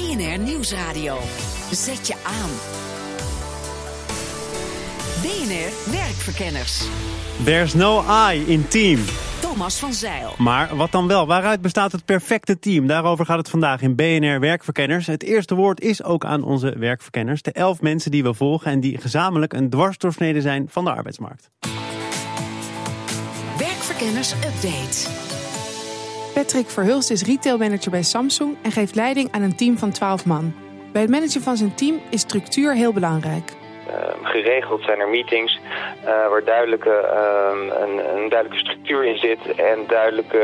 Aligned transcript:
BNR 0.00 0.38
Nieuwsradio. 0.38 1.18
Zet 1.70 2.06
je 2.06 2.14
aan. 2.24 2.50
BNR 5.22 5.92
Werkverkenners. 5.92 6.84
There's 7.44 7.74
no 7.74 8.04
I 8.30 8.44
in 8.46 8.68
team. 8.68 9.00
Thomas 9.40 9.78
van 9.78 9.92
Zeil. 9.92 10.34
Maar 10.38 10.76
wat 10.76 10.92
dan 10.92 11.06
wel? 11.06 11.26
Waaruit 11.26 11.60
bestaat 11.60 11.92
het 11.92 12.04
perfecte 12.04 12.58
team? 12.58 12.86
Daarover 12.86 13.26
gaat 13.26 13.38
het 13.38 13.50
vandaag 13.50 13.82
in 13.82 13.94
BNR 13.94 14.40
Werkverkenners. 14.40 15.06
Het 15.06 15.22
eerste 15.22 15.54
woord 15.54 15.80
is 15.80 16.02
ook 16.02 16.24
aan 16.24 16.42
onze 16.42 16.78
werkverkenners. 16.78 17.42
De 17.42 17.52
elf 17.52 17.80
mensen 17.80 18.10
die 18.10 18.22
we 18.22 18.34
volgen 18.34 18.70
en 18.70 18.80
die 18.80 18.98
gezamenlijk 18.98 19.52
een 19.52 19.70
dwarsdoorsnede 19.70 20.40
zijn 20.40 20.66
van 20.68 20.84
de 20.84 20.92
arbeidsmarkt. 20.92 21.50
Werkverkenners 23.58 24.32
Update. 24.32 25.38
Patrick 26.40 26.70
Verhulst 26.70 27.10
is 27.10 27.22
retailmanager 27.22 27.90
bij 27.90 28.02
Samsung 28.02 28.56
en 28.62 28.72
geeft 28.72 28.94
leiding 28.94 29.32
aan 29.32 29.42
een 29.42 29.56
team 29.56 29.78
van 29.78 29.90
12 29.90 30.26
man. 30.26 30.54
Bij 30.92 31.02
het 31.02 31.10
managen 31.10 31.40
van 31.40 31.56
zijn 31.56 31.74
team 31.74 32.00
is 32.10 32.20
structuur 32.20 32.74
heel 32.74 32.92
belangrijk. 32.92 33.52
Ehm, 33.88 34.24
geregeld 34.24 34.82
zijn 34.82 35.00
er 35.00 35.08
meetings 35.08 35.58
uh, 36.04 36.04
waar 36.04 36.44
duidelijke, 36.44 36.90
um, 36.90 37.70
een, 37.70 38.16
een, 38.16 38.28
duidelijke 38.28 38.58
structuur 38.58 39.04
in 39.04 39.18
zit 39.18 39.38
en 39.56 39.78
duidelijke 39.86 40.42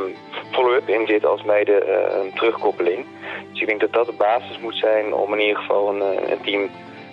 um, 0.00 0.14
follow-up 0.50 0.88
in 0.88 1.06
zit 1.06 1.24
als 1.24 1.42
mede 1.42 1.84
uh, 1.86 2.34
terugkoppeling. 2.34 3.06
Dus 3.50 3.60
ik 3.60 3.66
denk 3.66 3.80
dat 3.80 3.92
dat 3.92 4.06
de 4.06 4.14
basis 4.18 4.58
moet 4.58 4.76
zijn 4.76 5.14
om 5.14 5.32
in 5.32 5.40
ieder 5.40 5.56
geval 5.56 5.88
een, 5.88 6.02
eh, 6.02 6.30
een 6.30 6.40
team 6.42 6.70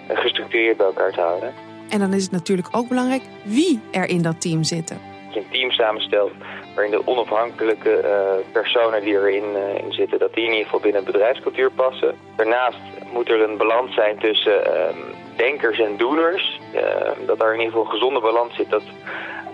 gestructureerd 0.07 0.77
bij 0.77 0.85
elkaar 0.85 1.11
te 1.11 1.21
houden. 1.21 1.53
En 1.89 1.99
dan 1.99 2.13
is 2.13 2.23
het 2.23 2.31
natuurlijk 2.31 2.67
ook 2.71 2.87
belangrijk 2.87 3.23
wie 3.43 3.79
er 3.91 4.09
in 4.09 4.21
dat 4.21 4.41
team 4.41 4.63
zitten. 4.63 5.10
Een 5.35 5.45
team 5.51 5.71
samenstelt 5.71 6.31
waarin 6.75 6.91
de 6.91 7.07
onafhankelijke 7.07 8.01
uh, 8.03 8.51
personen 8.51 9.01
die 9.01 9.13
erin 9.13 9.43
uh, 9.43 9.83
in 9.83 9.93
zitten, 9.93 10.19
dat 10.19 10.33
die 10.33 10.43
in 10.43 10.51
ieder 10.51 10.65
geval 10.65 10.79
binnen 10.79 11.03
bedrijfscultuur 11.03 11.71
passen. 11.71 12.15
Daarnaast 12.35 12.79
moet 13.13 13.29
er 13.29 13.41
een 13.41 13.57
balans 13.57 13.93
zijn 13.93 14.19
tussen 14.19 14.67
uh, 14.67 14.95
denkers 15.35 15.79
en 15.79 15.97
doeners. 15.97 16.59
dat 17.25 17.41
er 17.41 17.53
in 17.53 17.59
ieder 17.59 17.73
geval 17.73 17.85
een 17.85 17.91
gezonde 17.91 18.19
balans 18.19 18.55
zit, 18.55 18.69
dat 18.69 18.83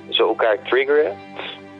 ze 0.10 0.22
elkaar 0.22 0.62
triggeren. 0.62 1.18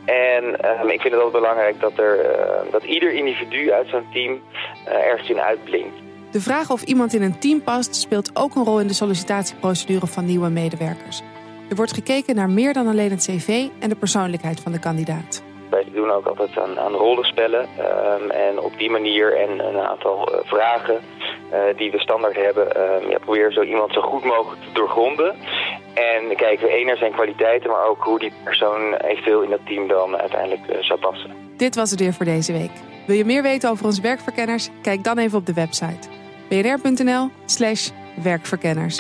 En 0.06 0.44
ik 0.92 1.02
vind 1.02 1.14
het 1.14 1.24
ook 1.24 1.32
belangrijk 1.32 1.80
dat, 1.80 1.98
er, 1.98 2.26
dat 2.72 2.84
ieder 2.84 3.14
individu 3.14 3.72
uit 3.72 3.88
zo'n 3.90 4.08
team 4.14 4.42
ergens 4.86 5.30
in 5.30 5.40
uitblinkt. 5.40 5.96
De 6.32 6.42
vraag 6.42 6.72
of 6.72 6.82
iemand 6.82 7.14
in 7.14 7.22
een 7.22 7.40
team 7.40 7.62
past 7.62 7.96
speelt 7.96 8.32
ook 8.34 8.56
een 8.56 8.64
rol 8.64 8.80
in 8.80 8.88
de 8.88 8.94
sollicitatieprocedure 8.94 10.08
van 10.08 10.26
nieuwe 10.26 10.50
medewerkers. 10.50 11.22
Er 11.70 11.76
wordt 11.76 11.94
gekeken 11.94 12.36
naar 12.36 12.50
meer 12.50 12.74
dan 12.74 12.88
alleen 12.88 13.10
het 13.10 13.26
cv 13.26 13.68
en 13.80 13.90
de 13.90 13.96
persoonlijkheid 13.96 14.60
van 14.60 14.72
de 14.72 14.80
kandidaat. 14.80 15.44
Wij 15.70 15.86
doen 15.94 16.12
ook 16.12 16.26
altijd 16.26 16.58
aan, 16.58 16.80
aan 16.80 16.94
rollenspellen 16.94 17.62
um, 17.62 18.30
en 18.30 18.60
op 18.60 18.78
die 18.78 18.90
manier 18.90 19.38
en 19.38 19.60
een 19.60 19.80
aantal 19.80 20.34
uh, 20.34 20.40
vragen 20.44 21.00
uh, 21.52 21.78
die 21.78 21.92
we 21.92 22.00
standaard 22.00 22.36
hebben, 22.36 22.82
um, 22.82 23.10
ja, 23.10 23.18
proberen 23.18 23.54
zo 23.54 23.62
iemand 23.62 23.94
zo 23.94 24.02
goed 24.02 24.24
mogelijk 24.24 24.62
te 24.62 24.72
doorgronden. 24.74 25.36
En 25.94 26.36
kijken 26.36 26.66
we 26.66 26.74
één 26.74 26.86
naar 26.86 26.98
zijn 26.98 27.12
kwaliteiten, 27.12 27.70
maar 27.70 27.88
ook 27.88 28.04
hoe 28.04 28.20
die 28.20 28.32
persoon 28.44 28.94
eventueel 28.94 29.42
in 29.42 29.50
dat 29.50 29.66
team 29.66 29.88
dan 29.88 30.18
uiteindelijk 30.18 30.62
uh, 30.70 30.84
zou 30.84 31.00
passen. 31.00 31.32
Dit 31.58 31.76
was 31.76 31.92
het 31.92 32.00
weer 32.00 32.14
voor 32.14 32.26
deze 32.26 32.52
week. 32.52 32.72
Wil 33.08 33.16
je 33.16 33.26
meer 33.26 33.42
weten 33.42 33.70
over 33.70 33.86
onze 33.86 34.02
werkverkenners? 34.02 34.70
Kijk 34.82 35.04
dan 35.04 35.18
even 35.18 35.38
op 35.38 35.46
de 35.46 35.54
website 35.54 36.08
bnr.nl 36.50 37.30
slash 37.46 37.90
werkverkenners. 38.24 38.98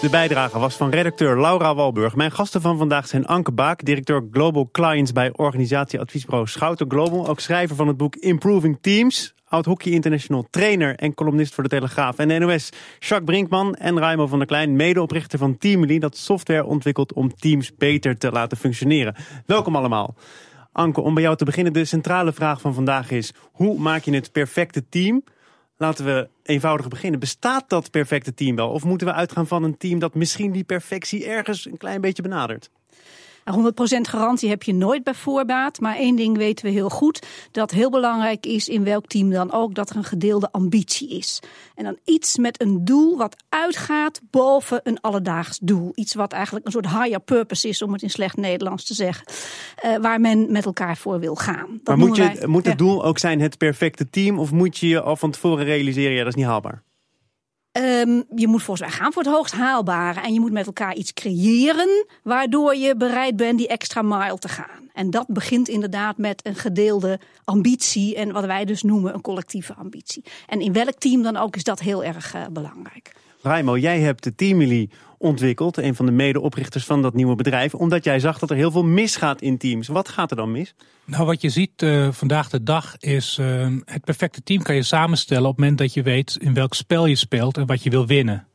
De 0.00 0.10
bijdrage 0.10 0.58
was 0.58 0.76
van 0.76 0.90
redacteur 0.90 1.40
Laura 1.40 1.74
Walburg. 1.74 2.14
Mijn 2.16 2.30
gasten 2.30 2.60
van 2.60 2.78
vandaag 2.78 3.06
zijn 3.06 3.26
Anke 3.26 3.52
Baak, 3.52 3.84
directeur 3.84 4.28
Global 4.30 4.68
Clients 4.72 5.12
bij 5.12 5.32
organisatieadviesbureau 5.32 6.46
Schouten 6.46 6.90
Global. 6.90 7.28
Ook 7.28 7.40
schrijver 7.40 7.76
van 7.76 7.88
het 7.88 7.96
boek 7.96 8.16
Improving 8.16 8.78
Teams. 8.80 9.34
Oud 9.48 9.64
Hockey 9.64 9.92
International 9.92 10.46
trainer 10.50 10.94
en 10.96 11.14
columnist 11.14 11.54
voor 11.54 11.62
de 11.62 11.68
Telegraaf 11.68 12.18
en 12.18 12.40
NOS. 12.40 12.70
Jacques 12.98 13.24
Brinkman 13.24 13.74
en 13.74 13.98
Raimo 13.98 14.26
van 14.26 14.38
der 14.38 14.46
Klein, 14.46 14.76
medeoprichter 14.76 15.38
van 15.38 15.58
Teamly. 15.58 15.98
Dat 15.98 16.16
software 16.16 16.64
ontwikkelt 16.64 17.12
om 17.12 17.34
teams 17.34 17.74
beter 17.76 18.18
te 18.18 18.30
laten 18.30 18.58
functioneren. 18.58 19.14
Welkom 19.46 19.76
allemaal. 19.76 20.14
Anke, 20.72 21.00
om 21.00 21.14
bij 21.14 21.22
jou 21.22 21.36
te 21.36 21.44
beginnen. 21.44 21.72
De 21.72 21.84
centrale 21.84 22.32
vraag 22.32 22.60
van 22.60 22.74
vandaag 22.74 23.10
is, 23.10 23.32
hoe 23.52 23.78
maak 23.78 24.02
je 24.02 24.14
het 24.14 24.32
perfecte 24.32 24.88
team? 24.88 25.22
Laten 25.78 26.04
we 26.04 26.28
eenvoudig 26.42 26.88
beginnen. 26.88 27.20
Bestaat 27.20 27.68
dat 27.68 27.90
perfecte 27.90 28.34
team 28.34 28.56
wel? 28.56 28.70
Of 28.70 28.84
moeten 28.84 29.06
we 29.06 29.12
uitgaan 29.12 29.46
van 29.46 29.62
een 29.62 29.76
team 29.76 29.98
dat 29.98 30.14
misschien 30.14 30.52
die 30.52 30.64
perfectie 30.64 31.26
ergens 31.26 31.66
een 31.66 31.76
klein 31.76 32.00
beetje 32.00 32.22
benadert? 32.22 32.70
100% 33.56 34.00
garantie 34.00 34.48
heb 34.48 34.62
je 34.62 34.74
nooit 34.74 35.02
bij 35.02 35.14
voorbaat. 35.14 35.80
Maar 35.80 35.96
één 35.96 36.16
ding 36.16 36.36
weten 36.36 36.64
we 36.64 36.70
heel 36.70 36.88
goed. 36.88 37.26
Dat 37.50 37.70
heel 37.70 37.90
belangrijk 37.90 38.46
is 38.46 38.68
in 38.68 38.84
welk 38.84 39.06
team 39.06 39.30
dan 39.30 39.52
ook. 39.52 39.74
Dat 39.74 39.90
er 39.90 39.96
een 39.96 40.04
gedeelde 40.04 40.52
ambitie 40.52 41.08
is. 41.08 41.40
En 41.74 41.84
dan 41.84 41.98
iets 42.04 42.38
met 42.38 42.62
een 42.62 42.84
doel 42.84 43.16
wat 43.16 43.36
uitgaat 43.48 44.20
boven 44.30 44.80
een 44.82 45.00
alledaags 45.00 45.58
doel. 45.62 45.92
Iets 45.94 46.14
wat 46.14 46.32
eigenlijk 46.32 46.66
een 46.66 46.72
soort 46.72 46.88
higher 46.88 47.20
purpose 47.20 47.68
is. 47.68 47.82
Om 47.82 47.92
het 47.92 48.02
in 48.02 48.10
slecht 48.10 48.36
Nederlands 48.36 48.84
te 48.84 48.94
zeggen. 48.94 49.26
Uh, 49.84 49.96
waar 49.96 50.20
men 50.20 50.52
met 50.52 50.64
elkaar 50.64 50.96
voor 50.96 51.20
wil 51.20 51.34
gaan. 51.34 51.80
Dat 51.82 51.96
maar 51.96 52.06
moet, 52.06 52.16
je, 52.16 52.22
wij, 52.22 52.46
moet 52.46 52.66
het 52.66 52.78
ja. 52.78 52.84
doel 52.84 53.04
ook 53.04 53.18
zijn 53.18 53.40
het 53.40 53.58
perfecte 53.58 54.10
team? 54.10 54.38
Of 54.38 54.52
moet 54.52 54.78
je 54.78 54.88
je 54.88 55.00
al 55.00 55.16
van 55.16 55.30
tevoren 55.30 55.64
realiseren. 55.64 56.12
Ja 56.12 56.18
dat 56.18 56.28
is 56.28 56.34
niet 56.34 56.44
haalbaar? 56.44 56.86
Um, 57.78 58.24
je 58.34 58.48
moet 58.48 58.62
volgens 58.62 58.88
mij 58.88 58.98
gaan 58.98 59.12
voor 59.12 59.22
het 59.22 59.32
hoogst 59.32 59.54
haalbare. 59.54 60.20
En 60.20 60.32
je 60.32 60.40
moet 60.40 60.52
met 60.52 60.66
elkaar 60.66 60.94
iets 60.94 61.12
creëren 61.12 62.06
waardoor 62.22 62.76
je 62.76 62.96
bereid 62.96 63.36
bent 63.36 63.58
die 63.58 63.68
extra 63.68 64.02
mile 64.02 64.38
te 64.38 64.48
gaan. 64.48 64.90
En 64.92 65.10
dat 65.10 65.26
begint 65.26 65.68
inderdaad 65.68 66.18
met 66.18 66.46
een 66.46 66.54
gedeelde 66.54 67.20
ambitie. 67.44 68.16
En 68.16 68.32
wat 68.32 68.44
wij 68.44 68.64
dus 68.64 68.82
noemen 68.82 69.14
een 69.14 69.20
collectieve 69.20 69.74
ambitie. 69.74 70.24
En 70.46 70.60
in 70.60 70.72
welk 70.72 70.98
team 70.98 71.22
dan 71.22 71.36
ook 71.36 71.56
is 71.56 71.64
dat 71.64 71.80
heel 71.80 72.04
erg 72.04 72.34
uh, 72.34 72.46
belangrijk. 72.50 73.12
Raimo, 73.42 73.76
jij 73.76 74.00
hebt 74.00 74.24
de 74.24 74.34
Teamily 74.34 74.90
ontwikkeld. 75.18 75.76
Een 75.76 75.94
van 75.94 76.06
de 76.06 76.12
medeoprichters 76.12 76.84
van 76.84 77.02
dat 77.02 77.14
nieuwe 77.14 77.34
bedrijf. 77.34 77.74
Omdat 77.74 78.04
jij 78.04 78.20
zag 78.20 78.38
dat 78.38 78.50
er 78.50 78.56
heel 78.56 78.70
veel 78.70 78.84
misgaat 78.84 79.40
in 79.40 79.58
teams. 79.58 79.88
Wat 79.88 80.08
gaat 80.08 80.30
er 80.30 80.36
dan 80.36 80.52
mis? 80.52 80.74
Nou, 81.04 81.26
wat 81.26 81.40
je 81.40 81.48
ziet 81.48 81.82
uh, 81.82 82.08
vandaag 82.10 82.50
de 82.50 82.62
dag 82.62 82.96
is 82.98 83.38
uh, 83.40 83.66
het 83.84 84.04
perfecte 84.04 84.42
team 84.42 84.62
kan 84.62 84.74
je 84.74 84.82
samenstellen 84.82 85.44
op 85.44 85.50
het 85.50 85.58
moment 85.58 85.78
dat 85.78 85.94
je 85.94 86.02
weet 86.02 86.36
in 86.40 86.54
welk 86.54 86.74
spel 86.74 87.06
je 87.06 87.14
speelt 87.14 87.56
en 87.56 87.66
wat 87.66 87.82
je 87.82 87.90
wil 87.90 88.06
winnen. 88.06 88.46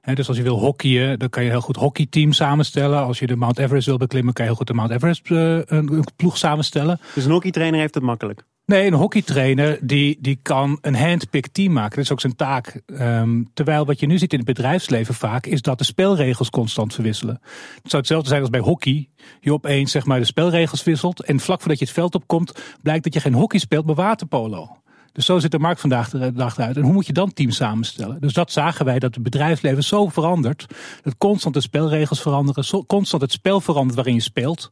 He, 0.00 0.14
dus 0.14 0.28
als 0.28 0.36
je 0.36 0.42
wil 0.42 0.58
hockeyen, 0.58 1.18
dan 1.18 1.28
kan 1.28 1.44
je 1.44 1.50
heel 1.50 1.60
goed 1.60 1.76
hockeyteam 1.76 2.32
samenstellen. 2.32 3.02
Als 3.02 3.18
je 3.18 3.26
de 3.26 3.36
Mount 3.36 3.58
Everest 3.58 3.86
wil 3.86 3.96
beklimmen, 3.96 4.32
kan 4.32 4.44
je 4.44 4.50
heel 4.50 4.58
goed 4.58 4.66
de 4.66 4.74
Mount 4.74 4.90
Everest 4.90 5.30
uh, 5.30 5.60
een 5.64 6.04
ploeg 6.16 6.38
samenstellen. 6.38 7.00
Dus 7.14 7.24
een 7.24 7.30
hockeytrainer 7.30 7.80
heeft 7.80 7.94
het 7.94 8.02
makkelijk? 8.02 8.44
Nee, 8.66 8.86
een 8.86 8.92
hockeytrainer 8.92 9.78
die, 9.80 10.18
die 10.20 10.38
kan 10.42 10.78
een 10.80 10.94
handpicked 10.94 11.54
team 11.54 11.72
maken. 11.72 11.96
Dat 11.96 12.04
is 12.04 12.12
ook 12.12 12.20
zijn 12.20 12.36
taak. 12.36 12.80
Um, 12.86 13.50
terwijl 13.54 13.86
wat 13.86 14.00
je 14.00 14.06
nu 14.06 14.18
ziet 14.18 14.32
in 14.32 14.38
het 14.38 14.46
bedrijfsleven 14.46 15.14
vaak 15.14 15.46
is 15.46 15.62
dat 15.62 15.78
de 15.78 15.84
spelregels 15.84 16.50
constant 16.50 16.94
verwisselen. 16.94 17.40
Het 17.82 17.90
zou 17.90 17.96
hetzelfde 17.96 18.28
zijn 18.28 18.40
als 18.40 18.50
bij 18.50 18.60
hockey. 18.60 19.08
Je 19.40 19.52
opeens 19.52 19.92
zeg 19.92 20.04
maar 20.04 20.18
de 20.18 20.24
spelregels 20.24 20.84
wisselt 20.84 21.22
en 21.22 21.40
vlak 21.40 21.58
voordat 21.60 21.78
je 21.78 21.84
het 21.84 21.94
veld 21.94 22.14
opkomt 22.14 22.52
blijkt 22.82 23.04
dat 23.04 23.14
je 23.14 23.20
geen 23.20 23.34
hockey 23.34 23.58
speelt, 23.58 23.86
maar 23.86 23.94
waterpolo. 23.94 24.76
Dus 25.12 25.26
zo 25.26 25.38
zit 25.38 25.50
de 25.50 25.58
markt 25.58 25.80
vandaag 25.80 26.10
de 26.10 26.32
dag 26.32 26.56
eruit. 26.56 26.76
En 26.76 26.82
hoe 26.82 26.92
moet 26.92 27.06
je 27.06 27.12
dan 27.12 27.32
teams 27.32 27.56
samenstellen? 27.56 28.20
Dus 28.20 28.32
dat 28.32 28.52
zagen 28.52 28.84
wij 28.84 28.98
dat 28.98 29.14
het 29.14 29.22
bedrijfsleven 29.22 29.84
zo 29.84 30.08
verandert. 30.08 30.66
Dat 31.02 31.18
constant 31.18 31.54
de 31.54 31.60
spelregels 31.60 32.22
veranderen, 32.22 32.86
constant 32.86 33.22
het 33.22 33.32
spel 33.32 33.60
verandert 33.60 33.94
waarin 33.94 34.14
je 34.14 34.20
speelt. 34.20 34.68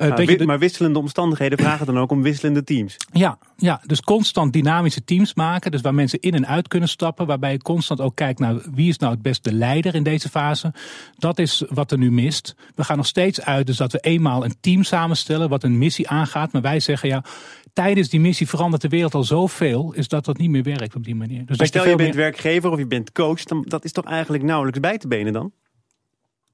Uh, 0.00 0.08
maar, 0.08 0.26
de... 0.26 0.46
maar, 0.46 0.58
wisselende 0.58 0.98
omstandigheden 0.98 1.58
vragen 1.58 1.86
dan 1.86 1.98
ook 1.98 2.10
om 2.10 2.22
wisselende 2.22 2.64
teams. 2.64 2.96
Ja, 3.12 3.38
ja, 3.56 3.80
dus 3.86 4.00
constant 4.00 4.52
dynamische 4.52 5.04
teams 5.04 5.34
maken. 5.34 5.70
Dus 5.70 5.80
waar 5.80 5.94
mensen 5.94 6.20
in 6.20 6.34
en 6.34 6.46
uit 6.46 6.68
kunnen 6.68 6.88
stappen. 6.88 7.26
Waarbij 7.26 7.52
je 7.52 7.58
constant 7.58 8.00
ook 8.00 8.14
kijkt 8.14 8.38
naar 8.38 8.56
wie 8.74 8.88
is 8.88 8.98
nou 8.98 9.12
het 9.12 9.22
beste 9.22 9.52
leider 9.52 9.94
in 9.94 10.02
deze 10.02 10.28
fase. 10.28 10.72
Dat 11.16 11.38
is 11.38 11.64
wat 11.68 11.90
er 11.90 11.98
nu 11.98 12.10
mist. 12.10 12.54
We 12.74 12.84
gaan 12.84 12.96
nog 12.96 13.06
steeds 13.06 13.40
uit 13.40 13.66
dus 13.66 13.76
dat 13.76 13.92
we 13.92 13.98
eenmaal 13.98 14.44
een 14.44 14.54
team 14.60 14.82
samenstellen. 14.82 15.48
Wat 15.48 15.62
een 15.62 15.78
missie 15.78 16.08
aangaat. 16.08 16.52
Maar 16.52 16.62
wij 16.62 16.80
zeggen 16.80 17.08
ja, 17.08 17.24
tijdens 17.72 18.08
die 18.08 18.20
missie 18.20 18.48
verandert 18.48 18.82
de 18.82 18.88
wereld 18.88 19.14
al 19.14 19.24
zoveel. 19.24 19.92
Is 19.92 20.08
dat 20.08 20.24
dat 20.24 20.38
niet 20.38 20.50
meer 20.50 20.62
werkt 20.62 20.94
op 20.94 21.04
die 21.04 21.14
manier. 21.14 21.46
Dus 21.46 21.58
maar 21.58 21.66
stel 21.66 21.84
je, 21.84 21.90
je 21.90 21.96
bent 21.96 22.08
meer... 22.08 22.18
werkgever 22.18 22.70
of 22.70 22.78
je 22.78 22.86
bent 22.86 23.12
coach. 23.12 23.42
Dan, 23.42 23.64
dat 23.68 23.84
is 23.84 23.92
toch 23.92 24.04
eigenlijk 24.04 24.42
nauwelijks 24.42 24.80
bij 24.80 24.98
te 24.98 25.08
benen 25.08 25.32
dan? 25.32 25.52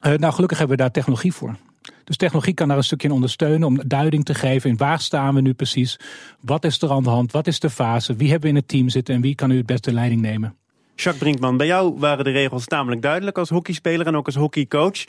Uh, 0.00 0.14
nou, 0.14 0.32
gelukkig 0.32 0.58
hebben 0.58 0.76
we 0.76 0.82
daar 0.82 0.92
technologie 0.92 1.32
voor. 1.32 1.56
Dus 2.04 2.16
technologie 2.16 2.54
kan 2.54 2.68
daar 2.68 2.76
een 2.76 2.84
stukje 2.84 3.08
in 3.08 3.14
ondersteunen 3.14 3.68
om 3.68 3.88
duiding 3.88 4.24
te 4.24 4.34
geven 4.34 4.70
in 4.70 4.76
waar 4.76 5.00
staan 5.00 5.34
we 5.34 5.40
nu 5.40 5.52
precies, 5.52 5.98
wat 6.40 6.64
is 6.64 6.82
er 6.82 6.90
aan 6.90 7.02
de 7.02 7.08
hand, 7.08 7.32
wat 7.32 7.46
is 7.46 7.60
de 7.60 7.70
fase, 7.70 8.16
wie 8.16 8.30
hebben 8.30 8.50
we 8.50 8.54
in 8.54 8.60
het 8.60 8.68
team 8.68 8.88
zitten 8.88 9.14
en 9.14 9.20
wie 9.20 9.34
kan 9.34 9.48
nu 9.48 9.56
het 9.56 9.66
beste 9.66 9.92
leiding 9.92 10.20
nemen. 10.20 10.56
Jacques 10.94 11.22
Brinkman, 11.22 11.56
bij 11.56 11.66
jou 11.66 11.98
waren 11.98 12.24
de 12.24 12.30
regels 12.30 12.64
tamelijk 12.64 13.02
duidelijk 13.02 13.38
als 13.38 13.48
hockeyspeler 13.48 14.06
en 14.06 14.16
ook 14.16 14.26
als 14.26 14.34
hockeycoach. 14.34 15.04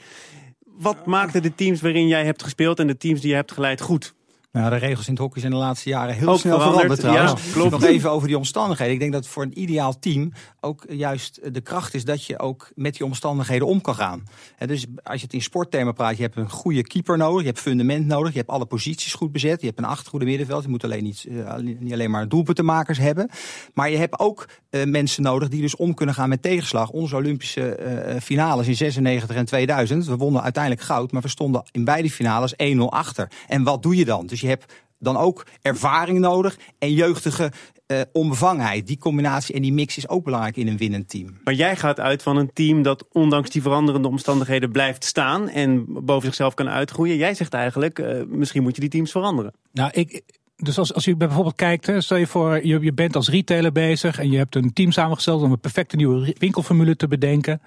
Wat 0.64 1.06
maakte 1.06 1.40
de 1.40 1.54
teams 1.54 1.80
waarin 1.80 2.06
jij 2.06 2.24
hebt 2.24 2.42
gespeeld 2.42 2.78
en 2.78 2.86
de 2.86 2.96
teams 2.96 3.20
die 3.20 3.30
je 3.30 3.36
hebt 3.36 3.52
geleid 3.52 3.80
goed? 3.80 4.14
Nou, 4.52 4.70
de 4.70 4.76
regels 4.76 5.06
in 5.06 5.12
het 5.12 5.22
hockey 5.22 5.40
zijn 5.40 5.52
de 5.52 5.58
laatste 5.58 5.88
jaren 5.88 6.14
heel 6.14 6.28
Ook 6.28 6.38
snel 6.38 6.60
veranderd, 6.60 7.00
trouwens. 7.00 7.44
ja, 7.44 7.52
klopt. 7.52 7.70
Nog 7.70 7.82
even 7.82 8.10
over 8.10 8.28
die 8.28 8.36
omstandigheden. 8.36 8.94
Ik 8.94 9.00
denk 9.00 9.12
dat 9.12 9.26
voor 9.26 9.42
een 9.42 9.60
ideaal 9.60 9.98
team 9.98 10.32
ook 10.60 10.84
juist 10.88 11.54
de 11.54 11.60
kracht 11.60 11.94
is 11.94 12.04
dat 12.04 12.24
je 12.24 12.38
ook 12.38 12.70
met 12.74 12.96
die 12.96 13.04
omstandigheden 13.04 13.66
om 13.66 13.80
kan 13.80 13.94
gaan. 13.94 14.22
Dus 14.66 14.86
als 15.02 15.16
je 15.16 15.24
het 15.24 15.32
in 15.32 15.42
sporttermen 15.42 15.94
praat, 15.94 16.16
je 16.16 16.22
hebt 16.22 16.36
een 16.36 16.50
goede 16.50 16.82
keeper 16.82 17.16
nodig, 17.16 17.40
je 17.40 17.46
hebt 17.46 17.60
fundament 17.60 18.06
nodig, 18.06 18.32
je 18.32 18.38
hebt 18.38 18.50
alle 18.50 18.66
posities 18.66 19.14
goed 19.14 19.32
bezet, 19.32 19.60
je 19.60 19.66
hebt 19.66 19.78
een 19.78 19.84
achtergoede 19.84 20.24
middenveld, 20.24 20.62
je 20.62 20.68
moet 20.68 20.84
alleen 20.84 21.02
niet, 21.02 21.26
eh, 21.30 21.56
niet 21.56 21.92
alleen 21.92 22.10
maar 22.10 22.28
doelpuntenmakers 22.28 22.98
hebben, 22.98 23.30
maar 23.74 23.90
je 23.90 23.96
hebt 23.96 24.18
ook 24.18 24.48
eh, 24.70 24.84
mensen 24.84 25.22
nodig 25.22 25.48
die 25.48 25.60
dus 25.60 25.76
om 25.76 25.94
kunnen 25.94 26.14
gaan 26.14 26.28
met 26.28 26.42
tegenslag. 26.42 26.90
Onze 26.90 27.16
Olympische 27.16 27.74
eh, 27.74 28.20
finales 28.20 28.66
in 28.66 28.76
96 28.76 29.36
en 29.36 29.44
2000, 29.44 30.06
we 30.06 30.16
wonnen 30.16 30.42
uiteindelijk 30.42 30.82
goud, 30.84 31.12
maar 31.12 31.22
we 31.22 31.28
stonden 31.28 31.62
in 31.70 31.84
beide 31.84 32.10
finales 32.10 32.54
1-0 32.56 32.78
achter. 32.88 33.30
En 33.48 33.62
wat 33.62 33.82
doe 33.82 33.96
je 33.96 34.04
dan? 34.04 34.26
Dus 34.26 34.37
je 34.40 34.48
hebt 34.48 34.74
dan 34.98 35.16
ook 35.16 35.46
ervaring 35.62 36.18
nodig 36.18 36.58
en 36.78 36.92
jeugdige 36.92 37.52
eh, 37.86 38.00
onbevangenheid. 38.12 38.86
Die 38.86 38.98
combinatie 38.98 39.54
en 39.54 39.62
die 39.62 39.72
mix 39.72 39.96
is 39.96 40.08
ook 40.08 40.24
belangrijk 40.24 40.56
in 40.56 40.68
een 40.68 40.76
winnend 40.76 41.08
team. 41.08 41.38
Maar 41.44 41.54
jij 41.54 41.76
gaat 41.76 42.00
uit 42.00 42.22
van 42.22 42.36
een 42.36 42.52
team 42.52 42.82
dat 42.82 43.04
ondanks 43.12 43.50
die 43.50 43.62
veranderende 43.62 44.08
omstandigheden 44.08 44.70
blijft 44.70 45.04
staan 45.04 45.48
en 45.48 45.84
boven 45.88 46.26
zichzelf 46.26 46.54
kan 46.54 46.68
uitgroeien. 46.68 47.16
Jij 47.16 47.34
zegt 47.34 47.54
eigenlijk, 47.54 47.98
eh, 47.98 48.22
misschien 48.28 48.62
moet 48.62 48.74
je 48.74 48.80
die 48.80 48.90
teams 48.90 49.10
veranderen. 49.10 49.52
Nou, 49.72 49.90
ik, 49.92 50.22
dus 50.56 50.78
als, 50.78 50.94
als 50.94 51.04
je 51.04 51.16
bijvoorbeeld 51.16 51.54
kijkt, 51.54 51.86
hè, 51.86 52.00
stel 52.00 52.16
je 52.16 52.26
voor, 52.26 52.66
je, 52.66 52.80
je 52.80 52.92
bent 52.92 53.16
als 53.16 53.28
retailer 53.28 53.72
bezig 53.72 54.18
en 54.18 54.30
je 54.30 54.36
hebt 54.36 54.54
een 54.54 54.72
team 54.72 54.92
samengesteld 54.92 55.42
om 55.42 55.52
een 55.52 55.60
perfecte 55.60 55.96
nieuwe 55.96 56.34
winkelformule 56.38 56.96
te 56.96 57.08
bedenken. 57.08 57.60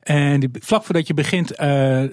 En 0.00 0.40
die, 0.40 0.50
vlak 0.52 0.84
voordat 0.84 1.06
je 1.06 1.14
begint 1.14 1.50
eh, 1.50 1.68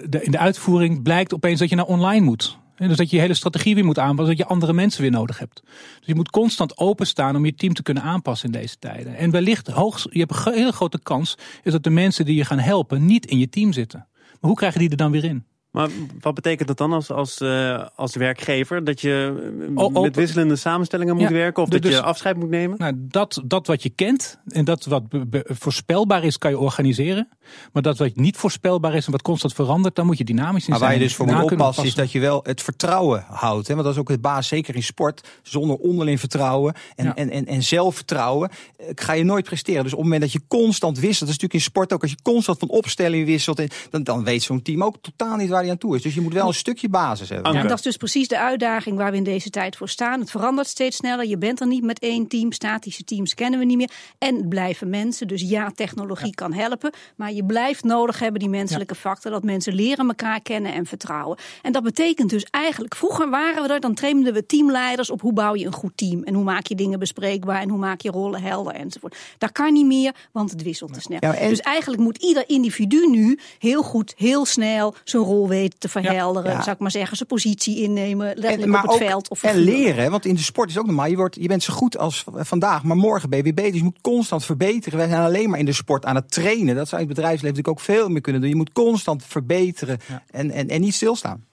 de, 0.08 0.18
in 0.22 0.30
de 0.30 0.38
uitvoering 0.38 1.02
blijkt 1.02 1.34
opeens 1.34 1.58
dat 1.58 1.68
je 1.68 1.76
naar 1.76 1.84
online 1.84 2.24
moet. 2.24 2.58
Dus 2.88 2.96
dat 2.96 3.10
je 3.10 3.16
je 3.16 3.22
hele 3.22 3.34
strategie 3.34 3.74
weer 3.74 3.84
moet 3.84 3.98
aanpassen, 3.98 4.36
dat 4.36 4.46
je 4.46 4.52
andere 4.52 4.72
mensen 4.72 5.02
weer 5.02 5.10
nodig 5.10 5.38
hebt. 5.38 5.62
Dus 5.98 6.06
je 6.06 6.14
moet 6.14 6.30
constant 6.30 6.78
openstaan 6.78 7.36
om 7.36 7.44
je 7.44 7.54
team 7.54 7.74
te 7.74 7.82
kunnen 7.82 8.02
aanpassen 8.02 8.52
in 8.52 8.60
deze 8.60 8.78
tijden. 8.78 9.16
En 9.16 9.30
wellicht, 9.30 9.68
hoog, 9.68 10.06
je 10.10 10.18
hebt 10.18 10.46
een 10.46 10.52
hele 10.52 10.72
grote 10.72 11.00
kans, 11.02 11.38
is 11.62 11.72
dat 11.72 11.84
de 11.84 11.90
mensen 11.90 12.24
die 12.24 12.36
je 12.36 12.44
gaan 12.44 12.58
helpen 12.58 13.06
niet 13.06 13.26
in 13.26 13.38
je 13.38 13.48
team 13.48 13.72
zitten. 13.72 14.06
Maar 14.18 14.50
hoe 14.50 14.54
krijgen 14.54 14.80
die 14.80 14.90
er 14.90 14.96
dan 14.96 15.10
weer 15.10 15.24
in? 15.24 15.44
Maar 15.70 15.88
wat 16.20 16.34
betekent 16.34 16.68
dat 16.68 16.76
dan 16.78 16.92
als, 16.92 17.10
als, 17.10 17.40
uh, 17.40 17.84
als 17.94 18.14
werkgever? 18.16 18.84
Dat 18.84 19.00
je 19.00 19.34
O- 19.74 19.88
met 20.00 20.16
wisselende 20.16 20.56
samenstellingen 20.56 21.14
moet 21.14 21.28
Ja, 21.28 21.32
werken? 21.32 21.62
Of 21.62 21.68
dat 21.68 21.82
je 21.84 21.90
dus- 21.90 21.98
afscheid 21.98 22.36
moet 22.36 22.48
nemen? 22.50 22.78
Nou, 22.78 22.92
dat, 22.96 23.42
dat 23.44 23.66
wat 23.66 23.82
je 23.82 23.90
kent 23.90 24.38
en 24.46 24.64
dat 24.64 24.84
wat 24.84 25.08
be- 25.08 25.26
be- 25.26 25.44
voorspelbaar 25.48 26.24
is, 26.24 26.38
kan 26.38 26.50
je 26.50 26.58
organiseren. 26.58 27.28
Maar 27.72 27.82
dat 27.82 27.98
wat 27.98 28.16
niet 28.16 28.36
voorspelbaar 28.36 28.94
is 28.94 29.06
en 29.06 29.12
wat 29.12 29.22
constant 29.22 29.54
verandert, 29.54 29.94
dan 29.94 30.06
moet 30.06 30.18
je 30.18 30.24
dynamisch 30.24 30.64
in 30.64 30.70
Maar 30.70 30.78
waar 30.78 30.88
zijn. 30.88 31.00
je 31.00 31.06
dus 31.06 31.16
voor 31.16 31.26
moet 31.26 31.52
oppassen 31.52 31.84
is 31.84 31.94
dat 31.94 32.12
je 32.12 32.20
wel 32.20 32.40
het 32.42 32.62
vertrouwen 32.62 33.24
houdt. 33.28 33.66
Hè? 33.68 33.72
Want 33.74 33.86
dat 33.86 33.94
is 33.94 34.00
ook 34.00 34.08
het 34.08 34.20
baas, 34.20 34.48
zeker 34.48 34.74
in 34.74 34.82
sport. 34.82 35.28
Zonder 35.42 35.76
onderling 35.76 36.20
vertrouwen 36.20 36.74
en, 36.96 37.04
Ja. 37.04 37.14
en, 37.14 37.30
en, 37.30 37.46
en 37.46 37.62
zelfvertrouwen 37.62 38.50
eh, 38.76 38.86
ga 38.94 39.12
je 39.12 39.24
nooit 39.24 39.44
presteren. 39.44 39.82
Dus 39.82 39.92
op 39.92 39.98
het 39.98 40.06
moment 40.06 40.22
dat 40.22 40.32
je 40.32 40.40
constant 40.48 40.96
wisselt, 40.98 41.18
dat 41.20 41.28
is 41.28 41.34
natuurlijk 41.34 41.54
in 41.54 41.60
sport 41.70 41.92
ook. 41.92 42.02
Als 42.02 42.10
je 42.10 42.16
constant 42.22 42.58
van 42.58 42.68
opstelling 42.68 43.26
wisselt, 43.26 43.58
en- 43.58 43.68
dan, 43.90 44.02
dan 44.02 44.24
weet 44.24 44.42
zo'n 44.42 44.62
team 44.62 44.84
ook 44.84 44.96
totaal 45.00 45.36
niet 45.36 45.48
waar 45.48 45.59
hij 45.60 45.70
aan 45.70 45.78
toe 45.78 45.96
is. 45.96 46.02
Dus 46.02 46.14
je 46.14 46.20
moet 46.20 46.32
wel 46.32 46.46
een 46.46 46.54
stukje 46.54 46.88
basis 46.88 47.28
hebben. 47.28 47.52
Ja, 47.52 47.62
dat 47.62 47.78
is 47.78 47.82
dus 47.84 47.96
precies 47.96 48.28
de 48.28 48.38
uitdaging 48.38 48.96
waar 48.96 49.10
we 49.10 49.16
in 49.16 49.24
deze 49.24 49.50
tijd 49.50 49.76
voor 49.76 49.88
staan. 49.88 50.20
Het 50.20 50.30
verandert 50.30 50.66
steeds 50.68 50.96
sneller. 50.96 51.26
Je 51.26 51.38
bent 51.38 51.60
er 51.60 51.66
niet 51.66 51.82
met 51.84 51.98
één 51.98 52.26
team. 52.28 52.52
Statische 52.52 53.04
teams 53.04 53.34
kennen 53.34 53.58
we 53.58 53.64
niet 53.64 53.76
meer. 53.76 53.90
En 54.18 54.36
het 54.36 54.48
blijven 54.48 54.90
mensen. 54.90 55.28
Dus 55.28 55.40
ja, 55.42 55.70
technologie 55.74 56.34
kan 56.34 56.52
helpen. 56.52 56.92
Maar 57.16 57.32
je 57.32 57.44
blijft 57.44 57.84
nodig 57.84 58.18
hebben 58.18 58.40
die 58.40 58.48
menselijke 58.48 58.94
factor. 58.94 59.30
Dat 59.30 59.42
mensen 59.42 59.74
leren 59.74 60.06
elkaar 60.08 60.40
kennen 60.40 60.72
en 60.74 60.86
vertrouwen. 60.86 61.38
En 61.62 61.72
dat 61.72 61.82
betekent 61.82 62.30
dus 62.30 62.44
eigenlijk, 62.50 62.94
vroeger 62.94 63.30
waren 63.30 63.62
we 63.62 63.72
er, 63.72 63.80
dan 63.80 63.94
trainden 63.94 64.32
we 64.32 64.46
teamleiders 64.46 65.10
op 65.10 65.20
hoe 65.20 65.32
bouw 65.32 65.54
je 65.54 65.66
een 65.66 65.72
goed 65.72 65.92
team. 65.94 66.22
En 66.22 66.34
hoe 66.34 66.44
maak 66.44 66.66
je 66.66 66.74
dingen 66.74 66.98
bespreekbaar 66.98 67.60
en 67.60 67.68
hoe 67.68 67.78
maak 67.78 68.00
je 68.00 68.10
rollen 68.10 68.42
helder 68.42 68.74
enzovoort. 68.74 69.16
Dat 69.38 69.52
kan 69.52 69.72
niet 69.72 69.86
meer, 69.86 70.14
want 70.32 70.50
het 70.50 70.62
wisselt 70.62 70.92
te 70.92 71.00
snel. 71.00 71.18
Ja, 71.20 71.34
en- 71.34 71.48
Dus 71.48 71.60
eigenlijk 71.60 72.02
moet 72.02 72.16
ieder 72.22 72.44
individu 72.46 73.06
nu 73.10 73.38
heel 73.58 73.82
goed, 73.82 74.14
heel 74.16 74.44
snel 74.44 74.94
zijn 75.04 75.22
rol 75.22 75.48
weten 75.50 75.78
te 75.78 75.88
verhelderen. 75.88 76.52
Ja. 76.52 76.62
Zou 76.62 76.70
ik 76.70 76.78
maar 76.78 76.90
zeggen, 76.90 77.16
zijn 77.16 77.28
positie 77.28 77.82
innemen, 77.82 78.26
letterlijk 78.26 78.62
En, 78.62 78.70
maar 78.70 78.82
op 78.82 78.90
het 78.90 79.02
ook, 79.02 79.08
veld. 79.08 79.28
Of 79.28 79.42
en 79.42 79.56
leren, 79.56 80.10
want 80.10 80.24
in 80.24 80.34
de 80.34 80.42
sport 80.42 80.70
is 80.70 80.78
ook 80.78 80.86
normaal. 80.86 81.06
Je, 81.06 81.16
wordt, 81.16 81.36
je 81.40 81.48
bent 81.48 81.62
zo 81.62 81.72
goed 81.72 81.98
als 81.98 82.24
vandaag, 82.34 82.82
maar 82.82 82.96
morgen 82.96 83.28
ben 83.28 83.38
je 83.38 83.44
weer 83.44 83.54
beter. 83.54 83.70
Dus 83.70 83.80
je 83.80 83.86
moet 83.86 84.00
constant 84.00 84.44
verbeteren. 84.44 84.98
Wij 84.98 85.08
zijn 85.08 85.22
alleen 85.22 85.50
maar 85.50 85.58
in 85.58 85.64
de 85.64 85.72
sport 85.72 86.04
aan 86.04 86.14
het 86.14 86.30
trainen. 86.30 86.74
Dat 86.74 86.88
zou 86.88 87.02
in 87.02 87.06
het 87.06 87.16
bedrijfsleven 87.16 87.56
natuurlijk 87.56 87.78
ook 87.78 87.96
veel 87.96 88.08
meer 88.08 88.20
kunnen 88.20 88.40
doen. 88.40 88.50
Je 88.50 88.56
moet 88.56 88.72
constant 88.72 89.24
verbeteren 89.26 89.98
en, 90.30 90.50
en, 90.50 90.68
en 90.68 90.80
niet 90.80 90.94
stilstaan. 90.94 91.44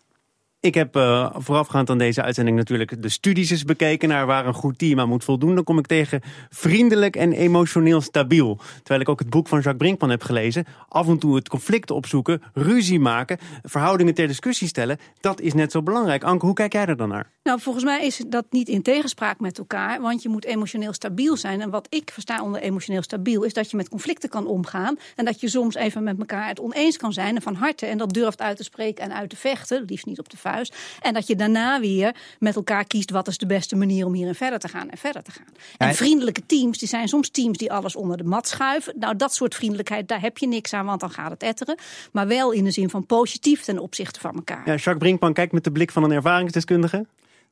Ik 0.59 0.73
heb 0.73 0.95
eh, 0.95 1.29
voorafgaand 1.33 1.89
aan 1.89 1.97
deze 1.97 2.21
uitzending 2.21 2.57
natuurlijk 2.57 3.01
de 3.01 3.09
studies 3.09 3.49
eens 3.49 3.63
bekeken 3.63 4.09
naar 4.09 4.25
waar 4.25 4.45
een 4.45 4.53
goed 4.53 4.77
team 4.77 4.99
aan 4.99 5.09
moet 5.09 5.23
voldoen. 5.23 5.55
Dan 5.55 5.63
kom 5.63 5.77
ik 5.77 5.87
tegen 5.87 6.21
vriendelijk 6.49 7.15
en 7.15 7.31
emotioneel 7.33 8.01
stabiel. 8.01 8.59
Terwijl 8.77 9.01
ik 9.01 9.09
ook 9.09 9.19
het 9.19 9.29
boek 9.29 9.47
van 9.47 9.57
Jacques 9.57 9.77
Brinkman 9.77 10.09
heb 10.09 10.23
gelezen. 10.23 10.65
Af 10.87 11.07
en 11.07 11.17
toe 11.17 11.35
het 11.35 11.49
conflict 11.49 11.91
opzoeken, 11.91 12.41
ruzie 12.53 12.99
maken, 12.99 13.37
verhoudingen 13.63 14.13
ter 14.13 14.27
discussie 14.27 14.67
stellen. 14.67 14.97
Dat 15.19 15.41
is 15.41 15.53
net 15.53 15.71
zo 15.71 15.83
belangrijk. 15.83 16.23
Anke, 16.23 16.45
hoe 16.45 16.55
kijk 16.55 16.73
jij 16.73 16.85
er 16.85 16.97
dan 16.97 17.09
naar? 17.09 17.31
Nou, 17.43 17.59
volgens 17.59 17.83
mij 17.83 18.05
is 18.05 18.23
dat 18.27 18.45
niet 18.49 18.67
in 18.67 18.81
tegenspraak 18.81 19.39
met 19.39 19.57
elkaar, 19.57 20.01
want 20.01 20.21
je 20.21 20.29
moet 20.29 20.45
emotioneel 20.45 20.93
stabiel 20.93 21.37
zijn. 21.37 21.61
En 21.61 21.69
wat 21.69 21.87
ik 21.89 22.11
versta 22.13 22.43
onder 22.43 22.61
emotioneel 22.61 23.01
stabiel, 23.01 23.43
is 23.43 23.53
dat 23.53 23.71
je 23.71 23.77
met 23.77 23.89
conflicten 23.89 24.29
kan 24.29 24.47
omgaan. 24.47 24.97
En 25.15 25.25
dat 25.25 25.41
je 25.41 25.49
soms 25.49 25.75
even 25.75 26.03
met 26.03 26.19
elkaar 26.19 26.47
het 26.47 26.59
oneens 26.59 26.97
kan 26.97 27.13
zijn 27.13 27.35
en 27.35 27.41
van 27.41 27.55
harte. 27.55 27.85
En 27.85 27.97
dat 27.97 28.13
durft 28.13 28.41
uit 28.41 28.57
te 28.57 28.63
spreken 28.63 29.03
en 29.03 29.13
uit 29.13 29.29
te 29.29 29.35
vechten, 29.35 29.83
liefst 29.85 30.05
niet 30.05 30.19
op 30.19 30.29
de 30.29 30.37
vuist. 30.51 30.75
En 31.01 31.13
dat 31.13 31.27
je 31.27 31.35
daarna 31.35 31.79
weer 31.79 32.15
met 32.39 32.55
elkaar 32.55 32.85
kiest 32.85 33.11
wat 33.11 33.27
is 33.27 33.37
de 33.37 33.45
beste 33.45 33.75
manier 33.75 34.05
om 34.05 34.13
hierin 34.13 34.35
verder 34.35 34.59
te 34.59 34.67
gaan 34.67 34.89
en 34.89 34.97
verder 34.97 35.23
te 35.23 35.31
gaan. 35.31 35.45
En 35.77 35.95
vriendelijke 35.95 36.45
teams, 36.45 36.77
die 36.77 36.87
zijn 36.87 37.07
soms 37.07 37.29
teams 37.29 37.57
die 37.57 37.71
alles 37.71 37.95
onder 37.95 38.17
de 38.17 38.23
mat 38.23 38.47
schuiven. 38.47 38.93
Nou, 38.99 39.15
dat 39.15 39.33
soort 39.33 39.55
vriendelijkheid, 39.55 40.07
daar 40.07 40.21
heb 40.21 40.37
je 40.37 40.47
niks 40.47 40.73
aan, 40.73 40.85
want 40.85 40.99
dan 40.99 41.11
gaat 41.11 41.31
het 41.31 41.43
etteren. 41.43 41.77
Maar 42.11 42.27
wel 42.27 42.51
in 42.51 42.63
de 42.63 42.71
zin 42.71 42.89
van 42.89 43.05
positief 43.05 43.63
ten 43.63 43.79
opzichte 43.79 44.19
van 44.19 44.35
elkaar. 44.35 44.61
Ja, 44.65 44.71
Jacques 44.71 44.97
Brinkman 44.97 45.33
kijkt 45.33 45.51
met 45.51 45.63
de 45.63 45.71
blik 45.71 45.91
van 45.91 46.03
een 46.03 46.11
ervaringsdeskundige. 46.11 47.05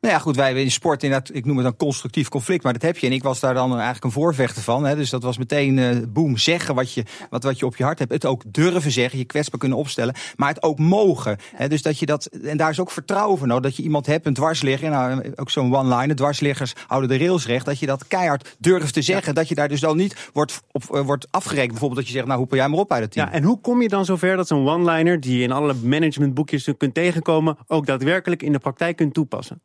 Nou 0.06 0.18
ja, 0.18 0.24
goed, 0.24 0.36
wij 0.36 0.54
in 0.54 0.72
sport 0.72 1.04
inderdaad, 1.04 1.36
ik 1.36 1.46
noem 1.46 1.56
het 1.56 1.66
dan 1.66 1.76
constructief 1.76 2.30
conflict, 2.30 2.64
maar 2.64 2.74
dat 2.74 2.82
heb 2.82 2.98
je. 2.98 3.08
En 3.08 3.14
ik 3.14 3.24
was 3.24 3.40
daar 3.40 3.54
dan 3.54 3.72
eigenlijk 3.72 4.04
een 4.04 4.12
voorvechter 4.12 4.62
van. 4.62 4.86
Hè, 4.86 4.96
dus 4.96 5.10
dat 5.10 5.24
was 5.24 5.38
meteen, 5.38 5.80
eh 5.80 5.98
boem, 6.10 6.38
zeggen 6.38 6.76
wat 6.76 6.94
je, 6.94 7.04
wat, 7.30 7.44
wat 7.44 7.60
je 7.60 7.66
op 7.66 7.76
je 7.76 7.84
hart 7.84 8.00
hebt. 8.00 8.12
Het 8.12 8.26
ook 8.26 8.44
durven 8.48 8.92
zeggen, 8.92 9.20
je 9.20 9.26
kwetsbaar 9.26 9.60
kunnen 9.60 9.78
opstellen, 9.78 10.16
maar 10.36 10.50
het 10.50 10.64
ook 10.64 10.80
mogen. 10.80 11.38
Hè, 11.56 11.68
dus 11.70 11.82
dat 11.82 12.00
je 12.00 12.06
dat, 12.06 12.26
en 12.26 12.58
daar 12.58 12.70
is 12.70 12.80
ook 12.80 12.92
vertrouwen 12.92 13.38
voor 13.38 13.48
nodig. 13.48 13.64
Dat 13.64 13.76
je 13.76 13.84
iemand 13.84 14.06
hebt, 14.06 14.26
een 14.26 14.34
dwarsligger, 14.34 14.90
nou, 14.90 15.34
ook 15.36 15.50
zo'n 15.50 15.76
one-liner, 15.76 16.16
dwarsliggers 16.16 16.74
houden 16.88 17.10
de 17.10 17.18
rails 17.18 17.46
recht. 17.46 17.66
Dat 17.66 17.80
je 17.80 17.86
dat 17.86 18.08
keihard 18.08 18.56
durft 18.60 18.94
te 18.94 19.02
zeggen. 19.02 19.36
Dat 19.36 19.48
je 19.48 19.56
daar 19.56 19.68
dus 19.68 19.80
dan 19.80 19.98
niet 19.98 20.30
wordt, 20.34 20.62
op, 20.72 20.96
eh, 20.96 21.02
wordt 21.02 21.28
afgerekend. 21.32 21.72
Bijvoorbeeld 21.72 22.00
dat 22.00 22.08
je 22.08 22.16
zegt, 22.16 22.28
nou, 22.28 22.40
hoepel 22.40 22.58
jij 22.58 22.68
maar 22.68 22.80
op 22.80 22.92
uit 22.92 23.04
het 23.04 23.12
team. 23.12 23.28
Ja, 23.28 23.34
en 23.34 23.44
hoe 23.44 23.62
kom 23.62 23.82
je 23.82 23.88
dan 23.88 24.06
zover 24.06 24.36
dat 24.36 24.48
zo'n 24.48 24.70
one-liner, 24.70 25.20
die 25.20 25.38
je 25.38 25.44
in 25.44 25.52
alle 25.52 25.74
managementboekjes 25.74 26.70
kunt 26.78 26.94
tegenkomen, 26.94 27.58
ook 27.68 27.86
daadwerkelijk 27.86 28.44
in 28.44 28.52
de 28.52 28.60
praktijk 28.60 28.96
kunt 28.96 29.14
toepassen? 29.14 29.62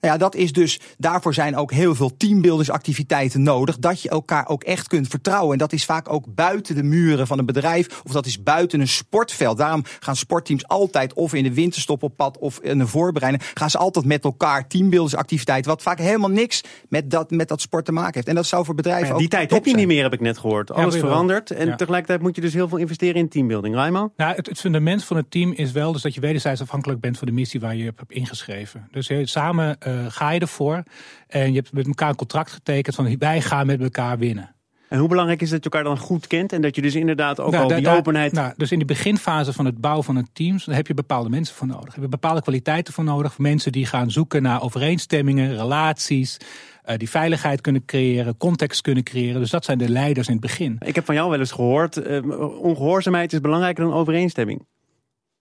Nou 0.00 0.12
ja, 0.12 0.16
dat 0.16 0.34
is 0.34 0.52
dus, 0.52 0.80
daarvoor 0.98 1.34
zijn 1.34 1.56
ook 1.56 1.72
heel 1.72 1.94
veel 1.94 2.16
teambuildingsactiviteiten 2.16 3.42
nodig. 3.42 3.78
Dat 3.78 4.02
je 4.02 4.08
elkaar 4.08 4.48
ook 4.48 4.64
echt 4.64 4.88
kunt 4.88 5.08
vertrouwen. 5.08 5.52
En 5.52 5.58
dat 5.58 5.72
is 5.72 5.84
vaak 5.84 6.12
ook 6.12 6.34
buiten 6.34 6.74
de 6.74 6.82
muren 6.82 7.26
van 7.26 7.38
een 7.38 7.46
bedrijf. 7.46 8.02
Of 8.04 8.12
dat 8.12 8.26
is 8.26 8.42
buiten 8.42 8.80
een 8.80 8.88
sportveld. 8.88 9.58
Daarom 9.58 9.84
gaan 10.00 10.16
sportteams 10.16 10.68
altijd 10.68 11.12
of 11.12 11.34
in 11.34 11.42
de 11.42 11.54
winterstop 11.54 12.02
op 12.02 12.16
pad 12.16 12.38
of 12.38 12.58
in 12.58 12.80
een 12.80 12.88
voorbereiding. 12.88 13.44
Gaan 13.54 13.70
ze 13.70 13.78
altijd 13.78 14.04
met 14.04 14.24
elkaar 14.24 14.66
teambuildingsactiviteiten. 14.68 15.70
Wat 15.70 15.82
vaak 15.82 15.98
helemaal 15.98 16.30
niks 16.30 16.60
met 16.88 17.10
dat, 17.10 17.30
met 17.30 17.48
dat 17.48 17.60
sport 17.60 17.84
te 17.84 17.92
maken 17.92 18.14
heeft. 18.14 18.28
En 18.28 18.34
dat 18.34 18.46
zou 18.46 18.64
voor 18.64 18.74
bedrijven 18.74 19.06
ja, 19.06 19.12
ook 19.12 19.18
die 19.18 19.28
tijd 19.28 19.50
heb 19.50 19.64
je 19.64 19.74
niet 19.74 19.86
meer, 19.86 20.02
heb 20.02 20.12
ik 20.12 20.20
net 20.20 20.38
gehoord. 20.38 20.72
Alles 20.72 20.96
verandert 20.96 21.50
en 21.50 21.66
Ja. 21.66 21.76
tegelijkertijd 21.76 22.22
moet 22.22 22.34
je 22.34 22.40
dus 22.40 22.54
heel 22.54 22.68
veel 22.68 22.78
investeren 22.78 23.14
in 23.14 23.28
teambuilding. 23.28 23.74
Raimo? 23.74 24.12
Nou, 24.16 24.34
het, 24.34 24.46
het 24.46 24.60
fundament 24.60 25.04
van 25.04 25.16
het 25.16 25.30
team 25.30 25.52
is 25.52 25.72
wel 25.72 25.92
dus 25.92 26.02
dat 26.02 26.14
je 26.14 26.20
wederzijds 26.20 26.60
afhankelijk 26.60 27.00
bent 27.00 27.18
van 27.18 27.26
de 27.26 27.32
missie 27.32 27.60
waar 27.60 27.76
je 27.76 27.84
hebt 27.84 28.02
ingeschreven. 28.08 28.88
Dus 28.90 29.10
samen 29.22 29.78
eh, 29.86 30.06
ga 30.08 30.30
je 30.30 30.40
ervoor 30.40 30.82
en 31.26 31.48
je 31.52 31.56
hebt 31.58 31.72
met 31.72 31.86
elkaar 31.86 32.08
een 32.08 32.16
contract 32.16 32.50
getekend 32.50 32.94
van 32.94 33.18
wij 33.18 33.40
gaan 33.40 33.66
met 33.66 33.80
elkaar 33.80 34.18
winnen. 34.18 34.54
En 34.88 34.98
hoe 34.98 35.08
belangrijk 35.08 35.42
is 35.42 35.50
dat 35.50 35.64
je 35.64 35.70
elkaar 35.70 35.84
dan 35.84 35.98
goed 35.98 36.26
kent 36.26 36.52
en 36.52 36.62
dat 36.62 36.74
je 36.74 36.82
dus 36.82 36.94
inderdaad 36.94 37.40
ook 37.40 37.50
Nou, 37.50 37.62
al 37.62 37.68
die 37.68 37.80
daar- 37.80 37.96
openheid... 37.96 38.32
nou, 38.32 38.52
dus 38.56 38.72
in 38.72 38.78
de 38.78 38.84
beginfase 38.84 39.52
van 39.52 39.64
het 39.64 39.80
bouwen 39.80 40.04
van 40.04 40.16
een 40.16 40.28
team, 40.32 40.58
daar 40.64 40.74
heb 40.74 40.86
je 40.86 40.94
bepaalde 40.94 41.28
mensen 41.28 41.54
voor 41.54 41.66
nodig. 41.66 41.94
Heb 41.94 42.02
je 42.02 42.08
bepaalde 42.08 42.42
kwaliteiten 42.42 42.92
voor 42.94 43.04
nodig. 43.04 43.38
Mensen 43.38 43.72
die 43.72 43.86
gaan 43.86 44.10
zoeken 44.10 44.42
naar 44.42 44.62
overeenstemmingen, 44.62 45.56
relaties, 45.56 46.36
eh, 46.82 46.96
die 46.96 47.10
veiligheid 47.10 47.60
kunnen 47.60 47.84
creëren, 47.84 48.36
context 48.36 48.80
kunnen 48.80 49.02
creëren. 49.04 49.40
Dus 49.40 49.50
dat 49.50 49.64
zijn 49.64 49.78
de 49.78 49.88
leiders 49.88 50.26
in 50.26 50.32
het 50.32 50.42
begin. 50.42 50.76
Ik 50.84 50.94
heb 50.94 51.04
van 51.04 51.14
jou 51.14 51.30
wel 51.30 51.38
eens 51.38 51.52
gehoord, 51.52 51.96
eh, 51.96 52.30
ongehoorzaamheid 52.62 53.32
is 53.32 53.40
belangrijker 53.40 53.84
dan 53.84 53.92
overeenstemming. 53.92 54.66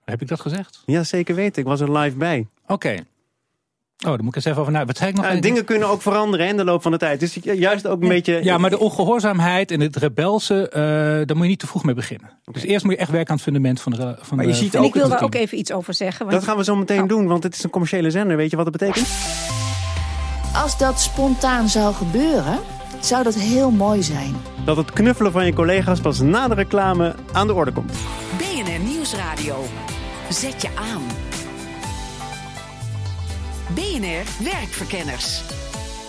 Heb 0.05 0.21
ik 0.21 0.27
dat 0.27 0.39
gezegd? 0.41 0.83
Ja, 0.85 1.03
zeker 1.03 1.35
weten. 1.35 1.61
Ik 1.61 1.67
was 1.67 1.79
er 1.81 1.97
live 1.97 2.17
bij. 2.17 2.47
Oké. 2.67 2.95
Oh, 3.97 4.11
daar 4.11 4.19
moet 4.19 4.27
ik 4.27 4.35
eens 4.35 4.45
even 4.45 4.61
over 4.61 4.71
na. 4.73 4.85
Wat 4.85 4.97
zei 4.97 5.09
ik 5.09 5.15
nog? 5.15 5.25
Nou, 5.25 5.39
dingen 5.39 5.65
kunnen 5.65 5.87
ook 5.89 6.01
veranderen 6.01 6.47
in 6.47 6.57
de 6.57 6.63
loop 6.63 6.81
van 6.81 6.91
de 6.91 6.97
tijd. 6.97 7.19
Dus 7.19 7.37
juist 7.41 7.87
ook 7.87 8.01
een 8.01 8.07
beetje... 8.07 8.43
Ja, 8.43 8.57
maar 8.57 8.69
de 8.69 8.79
ongehoorzaamheid 8.79 9.71
en 9.71 9.79
het 9.79 9.95
rebelse, 9.95 10.69
eh 10.69 10.81
daar 11.27 11.35
moet 11.35 11.41
je 11.43 11.49
niet 11.49 11.59
te 11.59 11.67
vroeg 11.67 11.83
mee 11.83 11.95
beginnen. 11.95 12.29
Dus 12.51 12.63
eerst 12.63 12.85
moet 12.85 12.93
je 12.93 12.99
echt 12.99 13.09
werken 13.11 13.29
aan 13.29 13.35
het 13.35 13.43
fundament 13.45 13.81
van 13.81 13.91
de 13.91 14.15
van 14.21 14.37
Maar 14.37 14.45
je 14.45 14.51
de- 14.51 14.57
ziet 14.57 14.69
van 14.71 14.79
En 14.79 14.85
ook 14.85 14.95
ik 14.95 15.01
wil 15.01 15.09
daar 15.09 15.23
ook 15.23 15.35
even 15.35 15.57
iets 15.57 15.71
over 15.71 15.93
zeggen. 15.93 16.19
Want 16.25 16.37
Dat 16.37 16.47
gaan 16.47 16.57
we 16.57 16.63
zo 16.63 16.75
meteen 16.75 17.01
Oh. 17.01 17.07
doen, 17.07 17.27
want 17.27 17.43
het 17.43 17.55
is 17.55 17.63
een 17.63 17.69
commerciële 17.69 18.09
zender. 18.11 18.37
Weet 18.37 18.49
je 18.49 18.55
wat 18.55 18.65
dat 18.71 18.77
betekent? 18.77 19.07
Als 20.53 20.77
dat 20.77 21.01
spontaan 21.01 21.69
zou 21.69 21.93
gebeuren, 21.93 22.59
zou 22.99 23.23
dat 23.23 23.35
heel 23.35 23.71
mooi 23.71 24.03
zijn. 24.03 24.35
Dat 24.65 24.77
het 24.77 24.91
knuffelen 24.91 25.31
van 25.31 25.45
je 25.45 25.53
collega's 25.53 25.99
pas 25.99 26.19
na 26.19 26.47
de 26.47 26.53
reclame 26.55 27.15
aan 27.31 27.47
de 27.47 27.53
orde 27.53 27.71
komt. 27.71 27.93
BNR 28.37 28.79
Nieuwsradio. 28.89 29.63
Zet 30.29 30.61
je 30.61 30.67
aan. 30.75 31.01
BNR 33.75 34.43
Werkverkenners. 34.43 35.41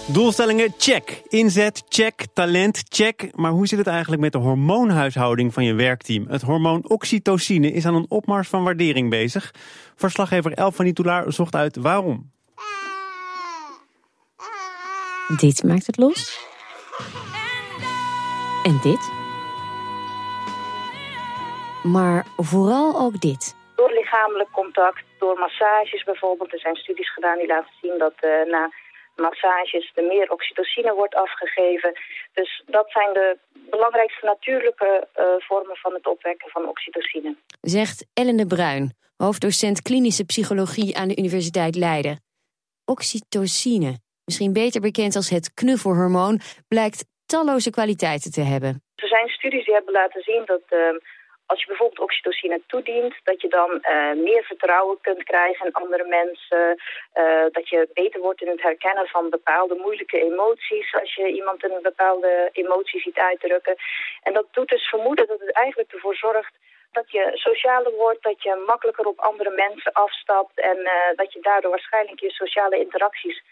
Doelstellingen, 0.07 0.75
check. 0.79 1.23
Inzet, 1.29 1.83
check. 1.89 2.27
Talent, 2.33 2.83
check. 2.89 3.37
Maar 3.37 3.51
hoe 3.51 3.67
zit 3.67 3.79
het 3.79 3.87
eigenlijk 3.87 4.23
met 4.23 4.33
de 4.33 4.39
hormoonhuishouding 4.39 5.55
van 5.55 5.65
je 5.65 5.75
werkteam? 5.75 6.27
Het 6.29 6.43
hormoon 6.43 6.89
oxytocine 6.89 7.73
is 7.73 7.87
aan 7.87 7.95
een 7.95 8.07
opmars 8.09 8.49
van 8.49 8.65
waardering 8.65 9.11
bezig. 9.11 9.55
Verslaggever 9.97 10.53
Elf 10.53 10.75
van 10.75 10.93
Toulaar 10.93 11.33
zocht 11.33 11.55
uit 11.55 11.77
waarom. 11.77 12.31
Dit 15.37 15.63
maakt 15.63 15.87
het 15.87 15.97
los. 15.97 16.39
En 18.63 18.79
dit. 18.83 19.11
Maar 21.83 22.27
vooral 22.37 23.01
ook 23.01 23.21
dit. 23.21 23.55
Door 23.77 23.93
lichamelijk 23.93 24.51
contact, 24.51 25.05
door 25.19 25.39
massages 25.39 26.05
bijvoorbeeld. 26.05 26.53
Er 26.53 26.59
zijn 26.59 26.77
studies 26.77 27.13
gedaan 27.13 27.39
die 27.39 27.47
laten 27.47 27.75
zien 27.81 27.99
dat 27.99 28.15
eh, 28.21 28.31
na 28.55 28.71
massages 29.17 29.93
er 29.95 30.05
meer 30.05 30.31
oxytocine 30.31 30.95
wordt 30.95 31.15
afgegeven. 31.15 31.93
Dus 32.33 32.63
dat 32.67 32.91
zijn 32.91 33.13
de 33.13 33.39
belangrijkste 33.53 34.27
natuurlijke 34.27 35.09
eh, 35.13 35.25
vormen 35.39 35.77
van 35.77 35.93
het 35.95 36.07
opwekken 36.07 36.51
van 36.51 36.69
oxytocine. 36.69 37.37
Zegt 37.61 38.07
Ellen 38.15 38.37
de 38.37 38.47
Bruin, 38.47 38.95
hoofddocent 39.17 39.83
klinische 39.83 40.25
psychologie 40.25 40.97
aan 40.97 41.09
de 41.09 41.17
Universiteit 41.17 41.75
Leiden. 41.77 42.21
Oxytocine, 42.85 43.99
misschien 44.25 44.53
beter 44.53 44.81
bekend 44.81 45.17
als 45.17 45.31
het 45.31 45.55
knuffelhormoon, 45.55 46.41
blijkt 46.69 47.05
talloze 47.27 47.71
kwaliteiten 47.71 48.31
te 48.31 48.41
hebben. 48.41 48.83
Er 48.95 49.09
zijn 49.09 49.29
studies 49.29 49.65
die 49.65 49.75
hebben 49.75 49.93
laten 49.93 50.23
zien 50.23 50.43
dat 50.47 50.63
eh, 50.69 50.79
als 51.47 51.61
je 51.61 51.67
bijvoorbeeld 51.67 52.01
oxytocine 52.01 52.61
toedient, 52.67 53.15
dat 53.25 53.41
je 53.41 53.49
dan 53.49 53.81
eh, 53.81 54.13
meer 54.13 54.43
vertrouwen 54.43 54.99
kunt 55.01 55.23
krijgen 55.23 55.67
in 55.67 55.73
andere 55.73 56.07
mensen. 56.07 56.77
eh, 57.13 57.47
dat 57.51 57.69
je 57.69 57.89
beter 57.93 58.21
wordt 58.21 58.43
in 58.43 58.49
het 58.49 58.63
herkennen 58.63 59.07
van 59.07 59.31
bepaalde 59.31 59.75
moeilijke 59.75 60.21
emoties 60.21 60.95
als 61.01 61.15
je 61.15 61.33
iemand 61.33 61.65
een 61.65 61.79
bepaalde 61.83 62.49
emotie 62.53 63.01
ziet 63.01 63.19
uitdrukken. 63.19 63.77
En 64.23 64.33
dat 64.33 64.47
doet 64.51 64.69
dus 64.69 64.89
vermoeden 64.89 65.27
dat 65.27 65.41
het 65.41 65.53
eigenlijk 65.53 65.93
ervoor 65.93 66.15
zorgt 66.15 66.55
dat 66.93 67.11
je 67.11 67.31
socialer 67.33 67.93
wordt, 67.93 68.23
dat 68.23 68.43
je 68.43 68.65
makkelijker 68.67 69.07
op 69.07 69.19
andere 69.19 69.51
mensen 69.51 69.93
afstapt 69.93 70.61
en 70.61 70.79
eh, 70.79 71.17
dat 71.17 71.33
je 71.33 71.41
daardoor 71.41 71.71
waarschijnlijk 71.71 72.21
je 72.21 72.31
sociale 72.31 72.79
interacties 72.79 73.43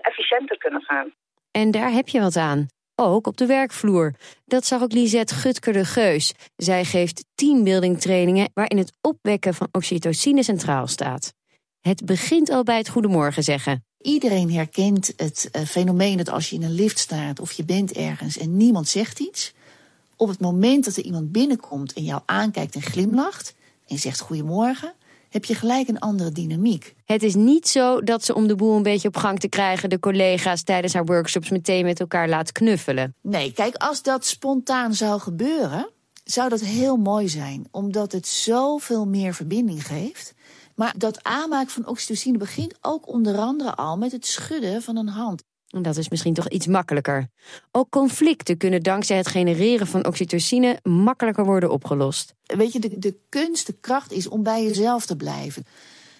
efficiënter 0.00 0.58
kunnen 0.58 0.82
gaan. 0.82 1.14
En 1.50 1.70
daar 1.70 1.90
heb 1.90 2.08
je 2.08 2.20
wat 2.20 2.36
aan. 2.36 2.75
Ook 2.98 3.26
op 3.26 3.36
de 3.36 3.46
werkvloer. 3.46 4.14
Dat 4.44 4.66
zag 4.66 4.82
ook 4.82 4.92
Lisette 4.92 5.34
Gutker 5.34 5.72
de 5.72 5.84
Geus. 5.84 6.32
Zij 6.56 6.84
geeft 6.84 7.24
teambuilding 7.34 8.50
waarin 8.54 8.78
het 8.78 8.92
opwekken 9.00 9.54
van 9.54 9.68
oxytocine 9.72 10.42
centraal 10.42 10.86
staat. 10.86 11.34
Het 11.80 12.04
begint 12.04 12.50
al 12.50 12.62
bij 12.62 12.76
het 12.76 12.88
goedemorgen 12.88 13.42
zeggen. 13.42 13.84
Iedereen 13.98 14.52
herkent 14.52 15.12
het 15.16 15.48
eh, 15.52 15.62
fenomeen 15.62 16.16
dat 16.16 16.28
als 16.28 16.50
je 16.50 16.56
in 16.56 16.62
een 16.62 16.74
lift 16.74 16.98
staat 16.98 17.40
of 17.40 17.52
je 17.52 17.64
bent 17.64 17.92
ergens 17.92 18.38
en 18.38 18.56
niemand 18.56 18.88
zegt 18.88 19.18
iets, 19.18 19.52
op 20.16 20.28
het 20.28 20.40
moment 20.40 20.84
dat 20.84 20.96
er 20.96 21.04
iemand 21.04 21.32
binnenkomt 21.32 21.92
en 21.92 22.04
jou 22.04 22.22
aankijkt 22.26 22.74
en 22.74 22.82
glimlacht 22.82 23.54
en 23.86 23.98
zegt 23.98 24.20
goedemorgen, 24.20 24.94
heb 25.28 25.44
je 25.44 25.54
gelijk 25.54 25.88
een 25.88 25.98
andere 25.98 26.32
dynamiek. 26.32 26.94
Het 27.04 27.22
is 27.22 27.34
niet 27.34 27.68
zo 27.68 28.00
dat 28.00 28.24
ze 28.24 28.34
om 28.34 28.46
de 28.46 28.54
boel 28.54 28.76
een 28.76 28.82
beetje 28.82 29.08
op 29.08 29.16
gang 29.16 29.40
te 29.40 29.48
krijgen 29.48 29.90
de 29.90 29.98
collega's 29.98 30.62
tijdens 30.62 30.92
haar 30.94 31.04
workshops 31.04 31.50
meteen 31.50 31.84
met 31.84 32.00
elkaar 32.00 32.28
laat 32.28 32.52
knuffelen. 32.52 33.14
Nee, 33.22 33.52
kijk, 33.52 33.74
als 33.74 34.02
dat 34.02 34.26
spontaan 34.26 34.94
zou 34.94 35.20
gebeuren, 35.20 35.90
zou 36.24 36.48
dat 36.48 36.60
heel 36.60 36.96
mooi 36.96 37.28
zijn, 37.28 37.68
omdat 37.70 38.12
het 38.12 38.26
zoveel 38.26 39.06
meer 39.06 39.34
verbinding 39.34 39.86
geeft. 39.86 40.34
Maar 40.74 40.94
dat 40.96 41.24
aanmaken 41.24 41.70
van 41.70 41.86
oxytocine 41.86 42.38
begint 42.38 42.74
ook 42.80 43.08
onder 43.08 43.36
andere 43.36 43.74
al 43.74 43.96
met 43.96 44.12
het 44.12 44.26
schudden 44.26 44.82
van 44.82 44.96
een 44.96 45.08
hand. 45.08 45.42
Dat 45.82 45.96
is 45.96 46.08
misschien 46.08 46.34
toch 46.34 46.48
iets 46.48 46.66
makkelijker. 46.66 47.28
Ook 47.72 47.90
conflicten 47.90 48.56
kunnen 48.56 48.82
dankzij 48.82 49.16
het 49.16 49.28
genereren 49.28 49.86
van 49.86 50.06
oxytocine 50.06 50.78
makkelijker 50.82 51.44
worden 51.44 51.70
opgelost. 51.70 52.34
Weet 52.46 52.72
je, 52.72 52.78
de, 52.78 52.98
de 52.98 53.16
kunst, 53.28 53.66
de 53.66 53.76
kracht 53.80 54.12
is 54.12 54.28
om 54.28 54.42
bij 54.42 54.64
jezelf 54.64 55.06
te 55.06 55.16
blijven. 55.16 55.64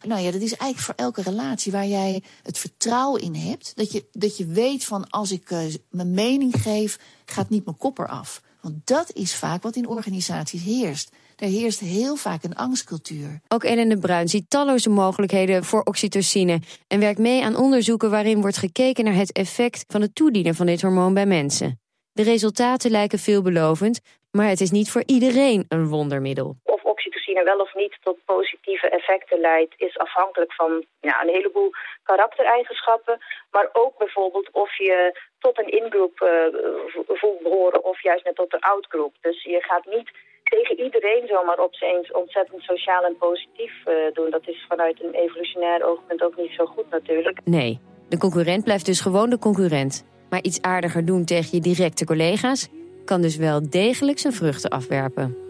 Nou 0.03 0.21
ja, 0.21 0.31
dat 0.31 0.41
is 0.41 0.57
eigenlijk 0.57 0.79
voor 0.79 0.95
elke 0.95 1.23
relatie 1.23 1.73
waar 1.73 1.87
jij 1.87 2.23
het 2.43 2.59
vertrouwen 2.59 3.21
in 3.21 3.35
hebt. 3.35 3.73
Dat 3.77 3.93
je, 3.93 4.05
dat 4.13 4.37
je 4.37 4.47
weet 4.47 4.85
van 4.85 5.11
als 5.11 5.33
ik 5.33 5.51
eh, 5.51 5.61
mijn 5.91 6.11
mening 6.11 6.55
geef, 6.63 6.99
gaat 7.25 7.49
niet 7.49 7.65
mijn 7.65 7.77
kop 7.77 7.99
eraf. 7.99 8.43
Want 8.61 8.87
dat 8.87 9.13
is 9.13 9.35
vaak 9.35 9.63
wat 9.63 9.77
in 9.77 9.89
organisaties 9.89 10.63
heerst. 10.63 11.11
Er 11.37 11.49
heerst 11.49 11.81
heel 11.81 12.17
vaak 12.17 12.43
een 12.43 12.55
angstcultuur. 12.55 13.41
Ook 13.49 13.65
Ellen 13.65 13.89
de 13.89 13.99
Bruin 13.99 14.29
ziet 14.29 14.51
talloze 14.51 14.91
mogelijkheden 14.91 15.65
voor 15.65 15.83
oxytocine 15.85 16.61
en 16.89 17.01
werkt 17.01 17.19
mee 17.19 17.43
aan 17.45 17.57
onderzoeken 17.57 18.11
waarin 18.11 18.41
wordt 18.41 18.57
gekeken 18.57 19.05
naar 19.05 19.15
het 19.15 19.33
effect 19.33 19.85
van 19.89 20.01
het 20.01 20.15
toedienen 20.15 20.55
van 20.55 20.67
dit 20.67 20.83
hormoon 20.83 21.15
bij 21.15 21.27
mensen. 21.27 21.81
De 22.13 22.23
resultaten 22.23 22.91
lijken 22.91 23.19
veelbelovend, 23.19 24.01
maar 24.31 24.49
het 24.49 24.61
is 24.61 24.71
niet 24.71 24.91
voor 24.91 25.03
iedereen 25.07 25.65
een 25.69 25.89
wondermiddel. 25.89 26.57
Of 26.63 26.83
oxytocine 26.83 27.45
wel 27.45 27.59
of 27.59 27.75
niet 27.75 27.97
tot 28.03 28.19
positieve 28.25 28.89
effecten 28.89 29.41
leidt, 29.41 29.75
is 29.77 29.99
afhankelijk 29.99 30.53
van 30.53 30.85
ja, 31.01 31.23
een 31.23 31.35
heleboel 31.35 31.71
karaktereigenschappen. 32.03 33.19
Maar 33.51 33.69
ook 33.73 33.99
bijvoorbeeld 33.99 34.49
of 34.53 34.79
je 34.79 35.21
tot 35.39 35.59
een 35.59 35.71
ingroep 35.81 36.17
vo- 36.19 37.05
voelt 37.07 37.43
behoren 37.43 37.85
of 37.85 38.03
juist 38.03 38.25
net 38.25 38.37
tot 38.37 38.51
de 38.51 38.61
outgroep. 38.61 39.15
Dus 39.21 39.43
je 39.43 39.63
gaat 39.63 39.87
niet 39.87 40.11
tegen 40.49 40.85
iedereen 40.85 41.27
zomaar 41.27 41.59
op 41.59 41.75
zijn 41.75 41.97
eens 41.97 42.13
ontzettend 42.13 42.63
sociaal 42.63 43.05
en 43.05 43.17
positief 43.19 43.75
eh, 43.85 43.95
doen. 44.13 44.31
Dat 44.31 44.49
is 44.49 44.65
vanuit 44.69 45.03
een 45.03 45.15
evolutionair 45.15 45.85
oogpunt 45.85 46.23
ook 46.23 46.37
niet 46.37 46.53
zo 46.57 46.67
goed 46.67 46.91
natuurlijk. 46.91 47.41
Nee, 47.45 47.81
de 48.09 48.19
concurrent 48.19 48.65
blijft 48.65 48.87
dus 48.87 49.01
gewoon 49.01 49.31
de 49.31 49.39
concurrent. 49.39 50.05
Maar 50.31 50.43
iets 50.43 50.63
aardiger 50.63 51.05
doen 51.05 51.25
tegen 51.25 51.49
je 51.51 51.61
directe 51.61 52.05
collega's 52.05 52.69
kan 53.05 53.21
dus 53.21 53.37
wel 53.37 53.71
degelijk 53.71 54.19
zijn 54.19 54.33
vruchten 54.33 54.71
afwerpen. 54.71 55.46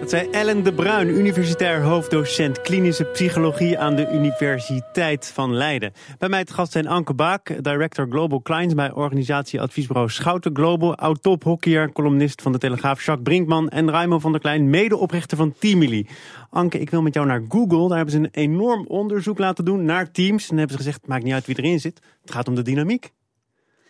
Dat 0.00 0.10
zei 0.10 0.30
Ellen 0.30 0.64
de 0.64 0.72
Bruin, 0.72 1.08
universitair 1.08 1.82
hoofddocent 1.82 2.60
klinische 2.60 3.04
psychologie 3.04 3.78
aan 3.78 3.96
de 3.96 4.10
Universiteit 4.12 5.26
van 5.26 5.54
Leiden. 5.54 5.92
Bij 6.18 6.28
mij 6.28 6.44
te 6.44 6.52
gast 6.52 6.72
zijn 6.72 6.86
Anke 6.86 7.14
Baak, 7.14 7.64
director 7.64 8.06
Global 8.10 8.42
Clients 8.42 8.74
bij 8.74 8.92
organisatieadviesbureau 8.92 10.08
Schouten 10.08 10.56
Global, 10.56 10.96
oud-tophockeyer, 10.96 11.92
columnist 11.92 12.42
van 12.42 12.52
de 12.52 12.58
Telegraaf 12.58 13.04
Jacques 13.04 13.22
Brinkman 13.22 13.68
en 13.68 13.90
Raimo 13.90 14.18
van 14.18 14.32
der 14.32 14.40
Klein, 14.40 14.70
medeoprichter 14.70 15.36
van 15.36 15.54
Teamily. 15.58 16.06
Anke, 16.50 16.78
ik 16.78 16.90
wil 16.90 17.02
met 17.02 17.14
jou 17.14 17.26
naar 17.26 17.44
Google. 17.48 17.88
Daar 17.88 17.96
hebben 17.96 18.14
ze 18.14 18.20
een 18.20 18.28
enorm 18.30 18.86
onderzoek 18.86 19.38
laten 19.38 19.64
doen 19.64 19.84
naar 19.84 20.10
teams. 20.10 20.50
En 20.50 20.56
hebben 20.56 20.76
ze 20.76 20.82
gezegd, 20.82 21.06
maakt 21.06 21.24
niet 21.24 21.32
uit 21.32 21.46
wie 21.46 21.58
erin 21.58 21.80
zit. 21.80 22.00
Het 22.20 22.30
gaat 22.30 22.48
om 22.48 22.54
de 22.54 22.62
dynamiek. 22.62 23.12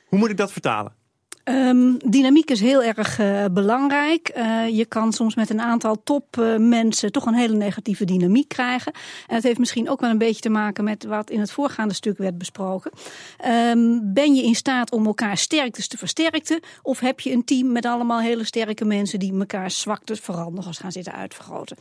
Hoe 0.07 0.19
moet 0.19 0.31
ik 0.31 0.37
dat 0.37 0.53
vertalen? 0.53 1.00
Ehm, 1.45 1.93
dynamiek 2.11 2.51
is 2.51 2.61
heel 2.61 2.83
erg 2.83 3.19
eh, 3.19 3.45
belangrijk. 3.53 4.29
Eh, 4.29 4.69
je 4.69 4.85
kan 4.85 5.13
soms 5.13 5.35
met 5.35 5.51
een 5.51 5.61
aantal 5.61 6.03
topmensen 6.05 7.13
toch 7.13 7.27
een 7.27 7.35
hele 7.35 7.57
negatieve 7.57 8.05
dynamiek 8.05 8.49
krijgen. 8.49 8.93
En 9.27 9.35
dat 9.35 9.43
heeft 9.43 9.59
misschien 9.59 9.91
ook 9.91 10.01
wel 10.01 10.11
een 10.11 10.19
beetje 10.19 10.41
te 10.41 10.49
maken 10.49 10.85
met 10.85 11.05
wat 11.05 11.31
in 11.31 11.41
het 11.41 11.53
voorgaande 11.53 11.95
stuk 11.95 12.19
werd 12.19 12.39
besproken. 12.39 12.91
Ehm, 13.39 13.99
ben 14.03 14.35
je 14.35 14.43
in 14.43 14.55
staat 14.55 14.93
om 14.93 15.07
elkaar 15.07 15.37
sterktes 15.37 15.89
te 15.89 15.99
versterken? 15.99 16.61
Of 16.83 17.01
heb 17.01 17.21
je 17.21 17.33
een 17.33 17.45
team 17.45 17.73
met 17.73 17.85
allemaal 17.85 18.21
hele 18.21 18.45
sterke 18.45 18.85
mensen 18.85 19.19
die 19.19 19.39
elkaar 19.39 19.71
zwaktes 19.71 20.21
vooral 20.21 20.51
nog 20.51 20.67
eens 20.67 20.79
gaan 20.79 20.93
zitten 20.93 21.13
uitvergroten? 21.13 21.77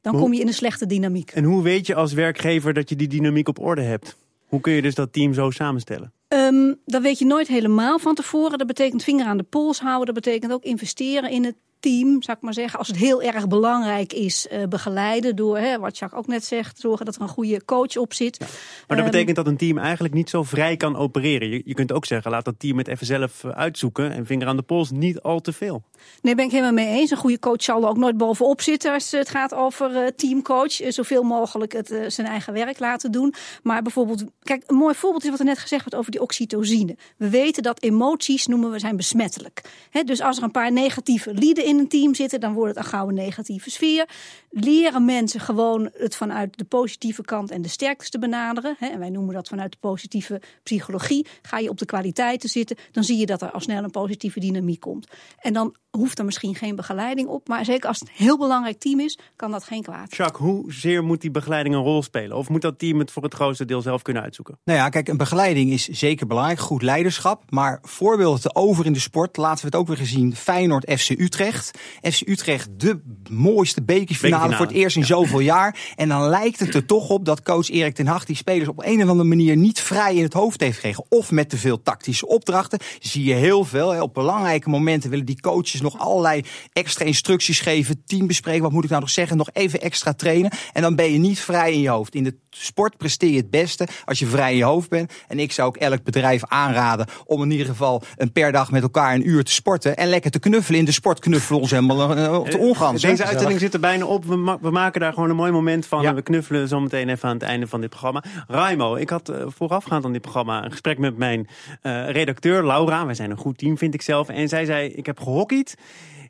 Dan 0.00 0.16
kom 0.16 0.32
je 0.32 0.40
in 0.40 0.46
een 0.46 0.54
slechte 0.54 0.86
dynamiek. 0.86 1.30
En 1.30 1.44
hoe 1.44 1.62
weet 1.62 1.86
je 1.86 1.94
als 1.94 2.12
werkgever 2.12 2.74
dat 2.74 2.88
je 2.88 2.96
die 2.96 3.08
dynamiek 3.08 3.48
op 3.48 3.58
orde 3.58 3.82
hebt? 3.82 4.16
Hoe 4.46 4.60
kun 4.60 4.72
je 4.72 4.82
dus 4.82 4.94
dat 4.94 5.12
team 5.12 5.34
zo 5.34 5.50
samenstellen? 5.50 6.12
Ehm, 6.32 6.74
dat 6.84 7.02
weet 7.02 7.18
je 7.18 7.24
nooit 7.24 7.48
helemaal 7.48 7.98
van 7.98 8.14
tevoren. 8.14 8.58
Dat 8.58 8.66
betekent 8.66 9.02
vinger 9.02 9.26
aan 9.26 9.36
de 9.36 9.42
pols 9.42 9.80
houden. 9.80 10.14
Dat 10.14 10.24
betekent 10.24 10.52
ook 10.52 10.62
investeren 10.62 11.30
in 11.30 11.44
het 11.44 11.56
team, 11.82 12.22
zou 12.22 12.36
ik 12.36 12.42
maar 12.42 12.54
zeggen, 12.54 12.78
als 12.78 12.88
het 12.88 12.96
heel 12.96 13.22
erg 13.22 13.48
belangrijk 13.48 14.12
is, 14.12 14.46
uh, 14.52 14.62
begeleiden 14.68 15.36
door, 15.36 15.58
hè, 15.58 15.78
wat 15.78 15.98
Jacques 15.98 16.20
ook 16.20 16.26
net 16.26 16.44
zegt, 16.44 16.78
zorgen 16.80 17.06
dat 17.06 17.14
er 17.14 17.22
een 17.22 17.28
goede 17.28 17.64
coach 17.64 17.96
op 17.96 18.12
zit. 18.14 18.38
Maar 18.38 18.48
dat 18.86 18.96
Ehm, 18.98 19.06
betekent 19.06 19.36
dat 19.36 19.46
een 19.46 19.56
team 19.56 19.78
eigenlijk 19.78 20.14
niet 20.14 20.30
zo 20.30 20.42
vrij 20.42 20.76
kan 20.76 20.96
opereren. 20.96 21.48
Je, 21.48 21.62
je 21.64 21.74
kunt 21.74 21.92
ook 21.92 22.04
zeggen, 22.06 22.30
laat 22.30 22.44
dat 22.44 22.54
team 22.58 22.78
het 22.78 22.88
even 22.88 23.06
zelf 23.06 23.44
eh, 23.44 23.50
uitzoeken 23.50 24.12
en 24.12 24.26
vinger 24.26 24.46
aan 24.46 24.56
de 24.56 24.62
pols 24.62 24.90
niet 24.90 25.20
al 25.20 25.40
te 25.40 25.52
veel. 25.52 25.82
Nee, 26.22 26.34
ben 26.34 26.44
ik 26.44 26.50
helemaal 26.50 26.72
mee 26.72 26.98
eens. 26.98 27.10
Een 27.10 27.16
goede 27.16 27.38
coach 27.38 27.62
zal 27.62 27.82
er 27.82 27.88
ook 27.88 27.96
nooit 27.96 28.16
bovenop 28.16 28.60
zitten 28.60 28.92
als 28.92 29.10
het 29.10 29.28
gaat 29.28 29.54
over 29.54 29.96
eh, 29.96 30.06
teamcoach. 30.16 30.80
Eh, 30.80 30.90
Zoveel 30.90 31.22
mogelijk 31.22 31.72
het, 31.72 31.90
eh, 31.90 32.08
zijn 32.08 32.26
eigen 32.26 32.52
werk 32.52 32.78
laten 32.78 33.12
doen. 33.12 33.34
Maar 33.62 33.82
bijvoorbeeld, 33.82 34.24
kijk, 34.42 34.62
een 34.66 34.76
mooi 34.76 34.94
voorbeeld 34.94 35.24
is 35.24 35.30
wat 35.30 35.38
er 35.38 35.44
net 35.44 35.58
gezegd 35.58 35.84
werd 35.84 35.96
over 35.96 36.10
die 36.10 36.20
oxytocine. 36.22 36.96
We 37.16 37.28
weten 37.28 37.62
dat 37.62 37.82
emoties 37.82 38.46
noemen 38.46 38.70
we 38.70 38.78
zijn 38.78 38.96
besmettelijk. 38.96 39.62
Hè, 39.90 40.02
dus 40.02 40.20
als 40.20 40.36
er 40.36 40.42
een 40.42 40.50
paar 40.50 40.72
negatieve 40.72 41.34
lieden 41.34 41.64
in 41.64 41.71
een 41.78 41.88
team 41.88 42.14
zitten, 42.14 42.40
dan 42.40 42.52
wordt 42.52 42.74
het 42.74 42.84
een 42.84 42.90
gauw 42.90 43.08
een 43.08 43.14
negatieve 43.14 43.70
sfeer. 43.70 44.08
Leren 44.50 45.04
mensen 45.04 45.40
gewoon 45.40 45.90
het 45.92 46.16
vanuit 46.16 46.58
de 46.58 46.64
positieve 46.64 47.22
kant 47.22 47.50
en 47.50 47.62
de 47.62 47.68
sterktes 47.68 48.10
te 48.10 48.18
benaderen. 48.18 48.76
Hè, 48.78 48.86
en 48.86 48.98
wij 48.98 49.10
noemen 49.10 49.34
dat 49.34 49.48
vanuit 49.48 49.72
de 49.72 49.78
positieve 49.80 50.40
psychologie. 50.62 51.26
Ga 51.42 51.58
je 51.58 51.68
op 51.68 51.78
de 51.78 51.86
kwaliteiten 51.86 52.48
zitten, 52.48 52.76
dan 52.92 53.04
zie 53.04 53.18
je 53.18 53.26
dat 53.26 53.42
er 53.42 53.50
al 53.50 53.60
snel 53.60 53.82
een 53.82 53.90
positieve 53.90 54.40
dynamiek 54.40 54.80
komt. 54.80 55.06
En 55.38 55.52
dan 55.52 55.76
hoeft 55.90 56.18
er 56.18 56.24
misschien 56.24 56.54
geen 56.54 56.76
begeleiding 56.76 57.28
op. 57.28 57.48
Maar 57.48 57.64
zeker 57.64 57.88
als 57.88 58.00
het 58.00 58.08
een 58.08 58.14
heel 58.24 58.38
belangrijk 58.38 58.78
team 58.78 59.00
is, 59.00 59.18
kan 59.36 59.50
dat 59.50 59.64
geen 59.64 59.82
kwaad. 59.82 60.16
Jacques, 60.16 60.48
hoezeer 60.48 61.04
moet 61.04 61.20
die 61.20 61.30
begeleiding 61.30 61.74
een 61.74 61.82
rol 61.82 62.02
spelen? 62.02 62.36
Of 62.36 62.48
moet 62.48 62.62
dat 62.62 62.78
team 62.78 62.98
het 62.98 63.10
voor 63.10 63.22
het 63.22 63.34
grootste 63.34 63.64
deel 63.64 63.82
zelf 63.82 64.02
kunnen 64.02 64.22
uitzoeken? 64.22 64.58
Nou 64.64 64.78
ja, 64.78 64.88
kijk, 64.88 65.08
een 65.08 65.16
begeleiding 65.16 65.70
is 65.70 65.88
zeker 65.88 66.26
belangrijk. 66.26 66.58
Goed 66.58 66.82
leiderschap. 66.82 67.50
Maar 67.50 67.78
voorbeelden 67.82 68.40
te 68.40 68.54
over 68.54 68.86
in 68.86 68.92
de 68.92 69.00
sport. 69.00 69.36
Laten 69.36 69.60
we 69.60 69.66
het 69.66 69.76
ook 69.76 69.86
weer 69.86 69.96
gezien. 69.96 70.36
Feyenoord, 70.36 70.92
FC 71.00 71.10
Utrecht. 71.10 71.61
FC 72.02 72.20
Utrecht, 72.28 72.68
de 72.76 73.00
mooiste 73.30 73.82
bekerfinale 73.82 74.56
voor 74.56 74.66
het 74.66 74.74
eerst 74.74 74.96
in 74.96 75.04
zoveel 75.04 75.40
jaar. 75.40 75.92
En 75.96 76.08
dan 76.08 76.28
lijkt 76.28 76.58
het 76.58 76.74
er 76.74 76.86
toch 76.86 77.08
op 77.08 77.24
dat 77.24 77.42
coach 77.42 77.70
Erik 77.70 77.94
ten 77.94 78.06
Hag 78.06 78.24
die 78.24 78.36
spelers 78.36 78.68
op 78.68 78.84
een 78.84 79.02
of 79.02 79.08
andere 79.08 79.28
manier 79.28 79.56
niet 79.56 79.80
vrij 79.80 80.14
in 80.14 80.22
het 80.22 80.32
hoofd 80.32 80.60
heeft 80.60 80.74
gekregen. 80.74 81.04
Of 81.08 81.30
met 81.30 81.48
te 81.48 81.56
veel 81.56 81.82
tactische 81.82 82.26
opdrachten. 82.26 82.78
Zie 83.00 83.24
je 83.24 83.34
heel 83.34 83.64
veel. 83.64 83.90
Hè. 83.90 84.02
Op 84.02 84.14
belangrijke 84.14 84.68
momenten 84.68 85.10
willen 85.10 85.26
die 85.26 85.40
coaches 85.40 85.80
nog 85.80 85.98
allerlei 85.98 86.44
extra 86.72 87.04
instructies 87.04 87.60
geven. 87.60 88.02
Team 88.06 88.26
bespreken. 88.26 88.62
Wat 88.62 88.72
moet 88.72 88.84
ik 88.84 88.90
nou 88.90 89.02
nog 89.02 89.10
zeggen? 89.10 89.36
Nog 89.36 89.50
even 89.52 89.80
extra 89.80 90.12
trainen. 90.12 90.50
En 90.72 90.82
dan 90.82 90.96
ben 90.96 91.12
je 91.12 91.18
niet 91.18 91.40
vrij 91.40 91.72
in 91.72 91.80
je 91.80 91.88
hoofd. 91.88 92.14
In 92.14 92.24
de 92.24 92.36
sport 92.50 92.96
presteer 92.96 93.30
je 93.30 93.36
het 93.36 93.50
beste 93.50 93.88
als 94.04 94.18
je 94.18 94.26
vrij 94.26 94.50
in 94.50 94.56
je 94.56 94.64
hoofd 94.64 94.88
bent. 94.88 95.12
En 95.28 95.38
ik 95.38 95.52
zou 95.52 95.68
ook 95.68 95.76
elk 95.76 96.02
bedrijf 96.02 96.44
aanraden 96.44 97.06
om 97.24 97.42
in 97.42 97.50
ieder 97.50 97.66
geval 97.66 98.02
een 98.16 98.32
per 98.32 98.52
dag 98.52 98.70
met 98.70 98.82
elkaar 98.82 99.14
een 99.14 99.28
uur 99.28 99.44
te 99.44 99.52
sporten. 99.52 99.96
En 99.96 100.08
lekker 100.08 100.30
te 100.30 100.38
knuffelen. 100.38 100.78
In 100.78 100.84
de 100.84 100.92
sport 100.92 101.18
we 101.52 101.60
ons 101.60 101.70
helemaal 101.70 102.38
op 102.40 102.50
de 102.50 102.58
ongans. 102.58 103.02
hè. 103.02 103.08
Deze 103.08 103.24
uitzending 103.24 103.60
zit 103.60 103.74
er 103.74 103.80
bijna 103.80 104.04
op. 104.06 104.24
We, 104.24 104.36
ma- 104.36 104.58
we 104.60 104.70
maken 104.70 105.00
daar 105.00 105.12
gewoon 105.12 105.30
een 105.30 105.36
mooi 105.36 105.52
moment 105.52 105.86
van. 105.86 106.02
Ja. 106.02 106.08
En 106.08 106.14
we 106.14 106.22
knuffelen 106.22 106.68
zo 106.68 106.80
meteen 106.80 107.08
even 107.08 107.28
aan 107.28 107.34
het 107.34 107.42
einde 107.42 107.66
van 107.66 107.80
dit 107.80 107.90
programma. 107.90 108.24
Raimo, 108.48 108.94
ik 108.94 109.10
had 109.10 109.28
eh, 109.28 109.44
voorafgaand 109.46 110.04
aan 110.04 110.12
dit 110.12 110.22
programma 110.22 110.64
een 110.64 110.70
gesprek 110.70 110.98
met 110.98 111.16
mijn 111.16 111.48
eh, 111.82 112.08
redacteur 112.10 112.66
Laura. 112.66 113.06
Wij 113.06 113.14
zijn 113.14 113.30
een 113.30 113.36
goed 113.36 113.58
team, 113.58 113.78
vind 113.78 113.94
ik 113.94 114.02
zelf. 114.02 114.28
En 114.28 114.48
zij 114.48 114.64
zei, 114.64 114.88
ik 114.88 115.06
heb 115.06 115.20
gehockeyd. 115.20 115.74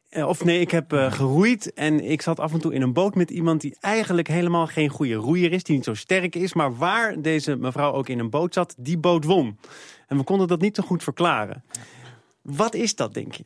Eh, 0.08 0.28
Of 0.28 0.44
nee, 0.44 0.60
ik 0.60 0.70
heb 0.70 0.92
geroeid 0.92 1.72
en 1.74 2.10
ik 2.10 2.22
zat 2.22 2.40
af 2.40 2.52
en 2.52 2.60
toe 2.60 2.74
in 2.74 2.82
een 2.82 2.92
boot 2.92 3.14
met 3.14 3.30
iemand 3.30 3.60
die 3.60 3.76
eigenlijk 3.80 4.28
helemaal 4.28 4.66
geen 4.66 4.88
goede 4.88 5.14
roeier 5.14 5.52
is, 5.52 5.62
die 5.62 5.74
niet 5.76 5.84
zo 5.84 5.94
sterk 5.94 6.34
is, 6.36 6.54
maar 6.54 6.76
waar 6.76 7.14
deze 7.22 7.56
mevrouw 7.56 7.92
ook 7.92 8.08
in 8.08 8.18
een 8.18 8.30
boot 8.30 8.54
zat, 8.54 8.74
die 8.78 8.98
boot 8.98 9.24
won. 9.24 9.58
En 10.06 10.16
we 10.16 10.22
konden 10.24 10.48
dat 10.48 10.60
niet 10.60 10.76
zo 10.76 10.82
goed 10.82 11.02
verklaren. 11.02 11.64
Wat 12.42 12.74
is 12.74 12.94
dat, 12.94 13.14
denk 13.14 13.32
je? 13.34 13.44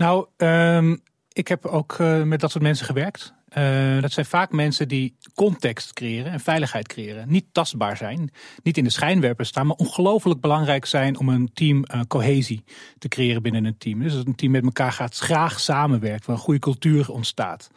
Nou, 0.00 0.26
ehm, 0.36 0.96
ik 1.32 1.48
heb 1.48 1.66
ook 1.66 1.96
eh, 1.98 2.22
met 2.22 2.40
dat 2.40 2.50
soort 2.50 2.62
mensen 2.62 2.86
gewerkt. 2.86 3.34
Eh, 3.48 4.00
dat 4.00 4.12
zijn 4.12 4.26
vaak 4.26 4.52
mensen 4.52 4.88
die 4.88 5.16
context 5.34 5.92
creëren 5.92 6.32
en 6.32 6.40
veiligheid 6.40 6.88
creëren. 6.88 7.24
Niet 7.28 7.44
tastbaar 7.52 7.96
zijn, 7.96 8.30
niet 8.62 8.76
in 8.76 8.84
de 8.84 8.90
schijnwerpers 8.90 9.48
staan, 9.48 9.66
maar 9.66 9.76
ongelooflijk 9.76 10.40
belangrijk 10.40 10.86
zijn 10.86 11.18
om 11.18 11.28
een 11.28 11.50
team 11.54 11.84
eh, 11.84 12.00
cohesie 12.08 12.64
te 12.98 13.08
creëren 13.08 13.42
binnen 13.42 13.64
een 13.64 13.78
team. 13.78 14.02
Dus 14.02 14.14
dat 14.14 14.26
een 14.26 14.34
team 14.34 14.52
met 14.52 14.64
elkaar 14.64 14.92
gaat 14.92 15.16
graag 15.16 15.60
samenwerkt, 15.60 16.26
waar 16.26 16.36
een 16.36 16.42
goede 16.42 16.60
cultuur 16.60 17.10
ontstaat. 17.10 17.70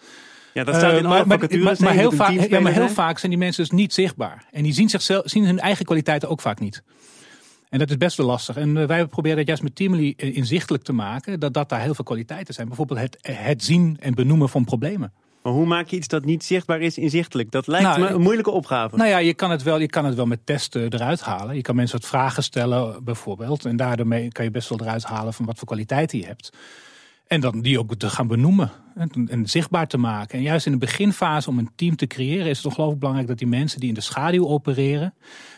Ja, 0.53 0.63
dat 0.63 0.75
staat 0.75 0.97
in 0.97 1.05
alle 1.05 1.25
maar, 1.25 1.39
heel, 1.93 2.11
vaak, 2.11 2.31
ja, 2.31 2.59
maar 2.59 2.71
heel 2.71 2.81
zijn. 2.81 2.95
vaak 2.95 3.19
zijn 3.19 3.31
die 3.31 3.39
mensen 3.39 3.63
dus 3.63 3.71
niet 3.71 3.93
zichtbaar. 3.93 4.45
En 4.51 4.63
die 4.63 4.73
zien, 4.73 4.89
zichzelf, 4.89 5.23
zien 5.25 5.45
hun 5.45 5.59
eigen 5.59 5.85
kwaliteiten 5.85 6.29
ook 6.29 6.41
vaak 6.41 6.59
niet. 6.59 6.83
En 7.73 7.79
dat 7.79 7.89
is 7.89 7.97
best 7.97 8.17
wel 8.17 8.25
lastig. 8.25 8.57
En 8.57 8.77
eh, 8.77 8.87
wij 8.87 9.05
proberen 9.07 9.37
dat 9.37 9.47
juist 9.47 9.63
met 9.63 9.75
Teamly 9.75 10.13
eh, 10.17 10.35
inzichtelijk 10.35 10.83
te 10.83 10.93
maken. 10.93 11.39
Dat, 11.39 11.53
dat 11.53 11.69
daar 11.69 11.81
heel 11.81 11.93
veel 11.93 12.03
kwaliteiten 12.03 12.53
zijn. 12.53 12.67
Bijvoorbeeld 12.67 12.99
het, 12.99 13.17
het 13.21 13.63
zien 13.63 13.97
en 13.99 14.13
benoemen 14.13 14.49
van 14.49 14.63
problemen. 14.63 15.13
Maar 15.43 15.53
hoe 15.53 15.65
maak 15.65 15.87
je 15.87 15.95
iets 15.95 16.07
dat 16.07 16.25
niet 16.25 16.43
zichtbaar 16.43 16.81
is 16.81 16.97
inzichtelijk? 16.97 17.51
Dat 17.51 17.67
lijkt 17.67 17.87
Nou, 17.87 17.99
me 17.99 18.07
een 18.07 18.21
moeilijke 18.21 18.51
opgave. 18.51 18.95
Nou 18.95 19.09
ja, 19.09 19.17
je 19.17 19.33
kan 19.33 19.51
het 19.51 19.63
wel, 19.63 19.79
je 19.79 19.87
kan 19.87 20.05
het 20.05 20.15
wel 20.15 20.25
met 20.25 20.45
testen 20.45 20.93
eruit 20.93 21.21
halen. 21.21 21.55
Je 21.55 21.61
kan 21.61 21.75
mensen 21.75 21.99
wat 21.99 22.09
vragen 22.09 22.43
stellen 22.43 23.03
bijvoorbeeld. 23.03 23.65
En 23.65 23.75
daardoor 23.75 24.07
kan 24.29 24.45
je 24.45 24.51
best 24.51 24.69
wel 24.69 24.79
eruit 24.81 25.03
halen 25.03 25.33
van 25.33 25.45
wat 25.45 25.57
voor 25.57 25.67
kwaliteiten 25.67 26.19
je 26.19 26.25
hebt. 26.25 26.57
En 27.27 27.41
dan 27.41 27.61
die 27.61 27.79
ook 27.79 27.95
te 27.95 28.09
gaan 28.09 28.27
benoemen 28.27 28.71
en, 28.95 29.27
en 29.29 29.49
zichtbaar 29.49 29.87
te 29.87 29.97
maken. 29.97 30.37
En 30.37 30.43
juist 30.43 30.65
in 30.65 30.71
de 30.71 30.77
beginfase 30.77 31.49
om 31.49 31.57
een 31.57 31.71
team 31.75 31.95
te 31.95 32.07
creëren 32.07 32.47
is 32.47 32.57
het 32.57 32.65
ongelooflijk 32.65 32.99
belangrijk 32.99 33.29
dat 33.29 33.37
die 33.37 33.47
mensen 33.47 33.79
die 33.79 33.89
in 33.89 33.95
de 33.95 34.01
schaduw 34.01 34.47
opereren, 34.47 35.13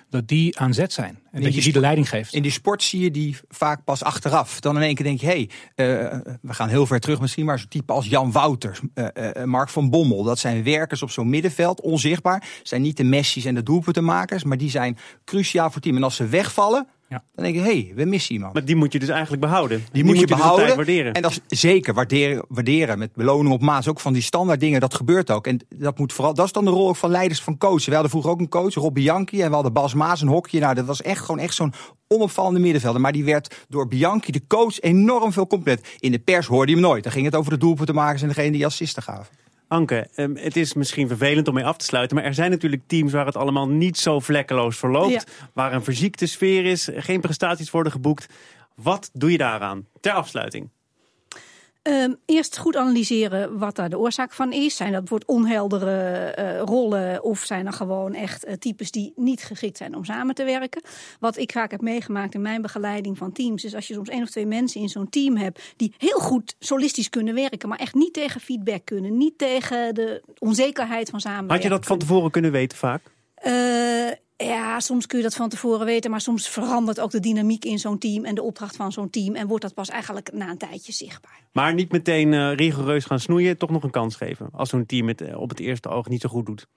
dat 0.09 0.27
die 0.27 0.59
aan 0.59 0.73
zet 0.73 0.93
zijn. 0.93 1.19
En 1.31 1.41
dat 1.41 1.55
je 1.55 1.61
die 1.61 1.73
de 1.73 1.79
leiding 1.79 2.09
geeft. 2.09 2.33
In 2.33 2.41
die 2.41 2.51
sport 2.51 2.83
zie 2.83 3.01
je 3.01 3.11
die 3.11 3.37
vaak 3.47 3.83
pas 3.83 4.03
achteraf. 4.03 4.59
Dan 4.59 4.75
in 4.75 4.81
één 4.81 4.95
keer 4.95 5.05
denk 5.05 5.19
je, 5.19 5.25
hé, 5.25 5.47
hey, 5.75 5.89
eh, 6.03 6.19
we 6.41 6.53
gaan 6.53 6.69
heel 6.69 6.85
ver 6.85 6.99
terug 6.99 7.21
misschien, 7.21 7.45
maar 7.45 7.59
zo'n 7.59 7.67
type 7.67 7.93
als 7.93 8.07
Jan 8.07 8.31
Wouters, 8.31 8.79
eh, 8.93 9.07
eh, 9.35 9.43
Mark 9.43 9.69
van 9.69 9.89
Bommel. 9.89 10.23
Dat 10.23 10.39
zijn 10.39 10.63
werkers 10.63 11.01
op 11.01 11.11
zo'n 11.11 11.29
middenveld, 11.29 11.81
onzichtbaar. 11.81 12.47
Zijn 12.63 12.81
niet 12.81 12.97
de 12.97 13.03
Messi's 13.03 13.45
en 13.45 13.55
de 13.55 13.63
doelpuntenmakers, 13.63 14.43
maar 14.43 14.57
die 14.57 14.69
zijn 14.69 14.97
cruciaal 15.25 15.65
voor 15.65 15.73
het 15.73 15.83
team. 15.83 15.95
En 15.95 16.03
als 16.03 16.15
ze 16.15 16.27
wegvallen, 16.27 16.87
Ja. 17.09 17.23
dan 17.35 17.43
denk 17.43 17.55
je, 17.55 17.61
hé, 17.61 17.67
hey, 17.67 17.91
we 17.95 18.05
missen 18.05 18.33
iemand. 18.33 18.53
Maar 18.53 18.65
die 18.65 18.75
moet 18.75 18.93
je 18.93 18.99
dus 18.99 19.09
eigenlijk 19.09 19.41
behouden. 19.41 19.85
Die, 19.91 20.03
moet 20.03 20.19
je 20.19 20.25
dus 20.25 20.35
behouden. 20.35 20.65
tijd 20.65 20.75
waarderen. 20.75 21.13
En 21.13 21.21
dat 21.21 21.41
is 21.47 21.59
zeker 21.59 21.93
waarderen, 21.93 22.45
waarderen 22.47 22.97
met 22.97 23.13
beloning 23.13 23.53
op 23.53 23.61
maat. 23.61 23.87
Ook 23.87 23.99
van 23.99 24.13
die 24.13 24.21
standaard 24.21 24.59
dingen, 24.59 24.79
dat 24.79 24.93
gebeurt 24.93 25.31
ook. 25.31 25.47
En 25.47 25.59
dat 25.69 25.97
moet 25.97 26.13
vooral, 26.13 26.33
dat 26.33 26.45
is 26.45 26.51
dan 26.51 26.65
de 26.65 26.71
rol 26.71 26.87
ook 26.87 26.95
van 26.95 27.09
leiders 27.09 27.41
van 27.41 27.57
coachen. 27.57 27.85
We 27.85 27.93
hadden 27.93 28.09
vroeger 28.09 28.31
ook 28.31 28.39
een 28.39 28.49
coach, 28.49 28.73
Rob 28.73 28.93
Bianchi. 28.93 29.41
En 29.41 29.47
we 29.47 29.53
hadden 29.53 29.73
Bas 29.73 29.93
Maas, 29.93 30.21
een 30.21 30.27
hokje. 30.27 30.59
Nou, 30.59 30.75
dat 30.75 30.85
was 30.85 31.01
echt 31.01 31.19
gewoon 31.25 31.39
echt 31.39 31.53
zo'n 31.53 31.73
onopvallende 32.07 32.59
middenvelder. 32.59 33.01
Maar 33.01 33.11
die 33.11 33.25
werd 33.25 33.65
door 33.69 33.87
Bianchi, 33.87 34.31
de 34.31 34.47
coach, 34.47 34.79
enorm 34.79 35.31
veel 35.31 35.47
compleet. 35.47 35.95
In 35.99 36.11
de 36.11 36.19
pers 36.19 36.47
hoorde 36.47 36.71
je 36.71 36.77
hem 36.77 36.87
nooit. 36.87 37.03
Dan 37.03 37.11
ging 37.11 37.25
het 37.25 37.35
over 37.35 37.51
de 37.51 37.57
doelpuntenmakers 37.57 38.21
en 38.21 38.27
degene 38.27 38.51
die 38.51 38.65
assisten 38.65 39.03
gaven. 39.03 39.44
Anke, 39.75 40.07
ehm, 40.15 40.35
het 40.35 40.55
is 40.55 40.73
misschien 40.73 41.07
vervelend 41.07 41.47
om 41.47 41.53
mee 41.53 41.65
af 41.65 41.77
te 41.77 41.85
sluiten, 41.85 42.15
maar 42.15 42.25
er 42.25 42.33
zijn 42.33 42.51
natuurlijk 42.51 42.81
teams 42.87 43.11
waar 43.11 43.25
het 43.25 43.35
allemaal 43.35 43.67
niet 43.67 43.97
zo 43.97 44.19
vlekkeloos 44.19 44.77
verloopt. 44.77 45.11
Ja. 45.11 45.47
Waar 45.53 45.73
een 45.73 45.83
verziekte 45.83 46.25
sfeer 46.25 46.65
is, 46.65 46.89
geen 46.95 47.21
prestaties 47.21 47.71
worden 47.71 47.91
geboekt. 47.91 48.25
Wat 48.75 49.09
doe 49.13 49.31
je 49.31 49.37
daaraan? 49.37 49.87
Ter 49.99 50.11
afsluiting. 50.11 50.69
Ehm, 51.85 52.13
eerst 52.25 52.57
goed 52.57 52.75
analyseren 52.75 53.57
wat 53.57 53.75
daar 53.75 53.89
de 53.89 53.97
oorzaak 53.97 54.33
van 54.33 54.51
is. 54.51 54.75
Zijn 54.75 54.91
dat 54.91 54.99
bijvoorbeeld 54.99 55.29
onheldere 55.29 56.29
eh, 56.29 56.59
rollen 56.59 57.23
of 57.23 57.39
zijn 57.39 57.65
er 57.65 57.73
gewoon 57.73 58.13
echt 58.13 58.43
eh, 58.43 58.53
types 58.53 58.91
die 58.91 59.13
niet 59.15 59.43
geschikt 59.43 59.77
zijn 59.77 59.95
om 59.95 60.05
samen 60.05 60.35
te 60.35 60.43
werken? 60.43 60.81
Wat 61.19 61.37
ik 61.37 61.51
vaak 61.51 61.71
heb 61.71 61.81
meegemaakt 61.81 62.33
in 62.33 62.41
mijn 62.41 62.61
begeleiding 62.61 63.17
van 63.17 63.31
teams 63.31 63.63
is 63.63 63.75
als 63.75 63.87
je 63.87 63.93
soms 63.93 64.09
één 64.09 64.21
of 64.21 64.29
twee 64.29 64.45
mensen 64.45 64.81
in 64.81 64.89
zo'n 64.89 65.09
team 65.09 65.37
hebt 65.37 65.73
die 65.75 65.93
heel 65.97 66.19
goed 66.19 66.55
solistisch 66.59 67.09
kunnen 67.09 67.33
werken, 67.33 67.69
maar 67.69 67.79
echt 67.79 67.93
niet 67.93 68.13
tegen 68.13 68.41
feedback 68.41 68.85
kunnen, 68.85 69.17
niet 69.17 69.37
tegen 69.37 69.95
de 69.95 70.23
onzekerheid 70.39 71.09
van 71.09 71.19
samenwerken. 71.19 71.55
Had 71.55 71.63
je 71.63 71.69
dat 71.69 71.85
van 71.85 71.97
tevoren 71.97 72.31
kunnen 72.31 72.51
weten 72.51 72.77
vaak? 72.77 73.01
Eh, 73.35 74.11
ja, 74.37 74.79
soms 74.79 75.05
kun 75.07 75.17
je 75.17 75.23
dat 75.23 75.35
van 75.35 75.49
tevoren 75.49 75.85
weten, 75.85 76.11
maar 76.11 76.21
soms 76.21 76.49
verandert 76.49 76.99
ook 76.99 77.11
de 77.11 77.19
dynamiek 77.19 77.65
in 77.65 77.79
zo'n 77.79 77.97
team 77.97 78.25
en 78.25 78.35
de 78.35 78.41
opdracht 78.41 78.75
van 78.75 78.91
zo'n 78.91 79.09
team 79.09 79.35
en 79.35 79.47
wordt 79.47 79.63
dat 79.63 79.73
pas 79.73 79.89
eigenlijk 79.89 80.33
na 80.33 80.49
een 80.49 80.57
tijdje 80.57 80.91
zichtbaar. 80.91 81.39
Maar 81.51 81.73
niet 81.73 81.91
meteen 81.91 82.33
eh, 82.33 82.53
rigoureus 82.55 83.05
gaan 83.05 83.19
snoeien, 83.19 83.57
toch 83.57 83.69
nog 83.69 83.83
een 83.83 83.89
kans 83.91 84.15
geven. 84.15 84.49
Als 84.51 84.69
zo'n 84.69 84.85
team 84.85 85.07
het 85.07 85.21
eh, 85.21 85.39
op 85.39 85.49
het 85.49 85.59
eerste 85.59 85.89
oog 85.89 86.07
niet 86.07 86.21
zo 86.21 86.29
goed 86.29 86.45
doet. 86.45 86.67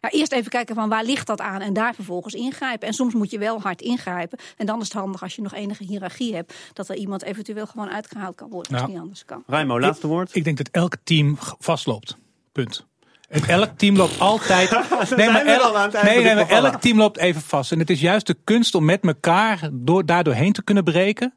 Ja, 0.00 0.10
eerst 0.10 0.32
even 0.32 0.50
kijken 0.50 0.74
van 0.74 0.88
waar 0.88 1.04
ligt 1.04 1.26
dat 1.26 1.40
aan 1.40 1.60
en 1.60 1.72
daar 1.72 1.94
vervolgens 1.94 2.34
ingrijpen. 2.34 2.88
En 2.88 2.94
soms 2.94 3.14
moet 3.14 3.30
je 3.30 3.38
wel 3.38 3.60
hard 3.60 3.80
ingrijpen. 3.82 4.38
En 4.56 4.66
dan 4.66 4.80
is 4.80 4.84
het 4.84 4.92
handig 4.92 5.22
als 5.22 5.36
je 5.36 5.42
nog 5.42 5.54
enige 5.54 5.84
hiërarchie 5.84 6.34
hebt, 6.34 6.54
dat 6.72 6.88
er 6.88 6.96
iemand 6.96 7.22
eventueel 7.22 7.66
gewoon 7.66 7.88
uitgehaald 7.90 8.34
kan 8.34 8.50
worden 8.50 8.72
als 8.72 8.80
Ja. 8.80 8.84
het 8.86 8.94
niet 8.94 9.02
anders 9.02 9.24
kan. 9.24 9.42
Raimo, 9.46 9.80
laatste 9.80 10.06
woord. 10.06 10.34
Ik 10.34 10.44
denk 10.44 10.56
dat 10.56 10.68
elk 10.68 10.96
team 11.04 11.36
vastloopt. 11.58 12.16
Punt. 12.52 12.86
En 13.28 13.42
elk 13.46 13.70
team 13.76 13.96
loopt 13.96 14.20
altijd. 14.30 14.70
nee, 15.16 15.30
maar 15.30 15.44
elk, 15.46 15.92
nee, 16.02 16.34
maar 16.34 16.48
elk 16.48 16.80
team 16.80 16.98
loopt 16.98 17.18
even 17.18 17.40
vast. 17.42 17.72
En 17.72 17.78
het 17.78 17.90
is 17.90 18.00
juist 18.00 18.26
de 18.26 18.36
kunst 18.44 18.74
om 18.74 18.84
met 18.84 19.04
elkaar 19.04 19.68
door, 19.72 20.06
daardoor 20.06 20.34
heen 20.34 20.52
te 20.52 20.62
kunnen 20.64 20.84
breken. 20.84 21.34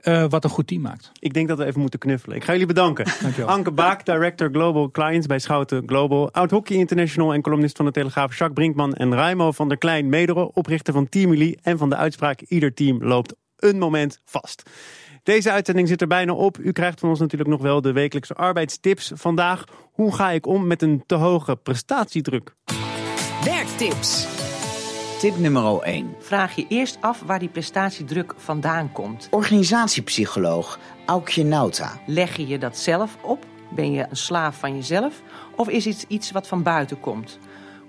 eh, 0.00 0.24
wat 0.28 0.44
een 0.44 0.50
goed 0.50 0.66
team 0.66 0.80
maakt. 0.82 1.10
Ik 1.18 1.34
denk 1.34 1.48
dat 1.48 1.58
we 1.58 1.64
even 1.64 1.80
moeten 1.80 1.98
knuffelen. 1.98 2.36
Ik 2.36 2.44
ga 2.44 2.52
jullie 2.52 2.66
bedanken. 2.66 3.06
Dankjewel. 3.22 3.50
Anke 3.50 3.70
Baak, 3.70 4.06
Director 4.06 4.48
Global 4.52 4.90
Clients 4.90 5.26
bij 5.26 5.38
Schouten 5.38 5.82
Global. 5.86 6.32
Oud 6.32 6.50
Hockey 6.50 6.76
International 6.76 7.32
en 7.34 7.42
columnist 7.42 7.76
van 7.76 7.86
de 7.86 7.92
Telegraaf 7.92 8.28
Jacques 8.38 8.52
Brinkman. 8.54 8.94
En 8.94 9.14
Raimo 9.14 9.52
van 9.52 9.68
der 9.68 9.78
Klein, 9.78 10.08
mede 10.08 10.52
oprichter 10.52 10.92
van 10.92 11.08
Team 11.08 11.32
Ulie 11.32 11.58
en 11.62 11.78
van 11.78 11.88
de 11.88 11.96
uitspraak 11.96 12.40
Ieder 12.40 12.74
team 12.74 13.04
loopt 13.04 13.34
een 13.56 13.78
moment 13.78 14.20
vast. 14.24 14.62
Deze 15.22 15.50
uitzending 15.50 15.88
zit 15.88 16.00
er 16.00 16.06
bijna 16.06 16.32
op. 16.32 16.58
U 16.58 16.72
krijgt 16.72 17.00
van 17.00 17.08
ons 17.08 17.18
natuurlijk 17.18 17.50
nog 17.50 17.60
wel 17.60 17.80
de 17.80 17.92
wekelijkse 17.92 18.34
arbeidstips. 18.34 19.12
Vandaag, 19.14 19.64
hoe 19.92 20.14
ga 20.14 20.30
ik 20.30 20.46
om 20.46 20.66
met 20.66 20.82
een 20.82 21.02
te 21.06 21.14
hoge 21.14 21.56
prestatiedruk? 21.56 22.54
Werktips. 23.44 24.26
Tip 25.18 25.38
nummer 25.38 25.80
1. 25.80 26.14
Vraag 26.18 26.54
je 26.54 26.66
eerst 26.68 26.98
af 27.00 27.22
waar 27.26 27.38
die 27.38 27.48
prestatiedruk 27.48 28.34
vandaan 28.36 28.92
komt. 28.92 29.28
Organisatiepsycholoog 29.30 30.78
Aukje 31.06 31.44
Nauta. 31.44 32.00
Leg 32.06 32.36
je 32.36 32.46
je 32.46 32.58
dat 32.58 32.78
zelf 32.78 33.16
op? 33.22 33.46
Ben 33.74 33.92
je 33.92 34.06
een 34.10 34.16
slaaf 34.16 34.58
van 34.58 34.74
jezelf? 34.74 35.22
Of 35.56 35.68
is 35.68 35.84
het 35.84 36.04
iets 36.08 36.30
wat 36.30 36.46
van 36.46 36.62
buiten 36.62 37.00
komt? 37.00 37.38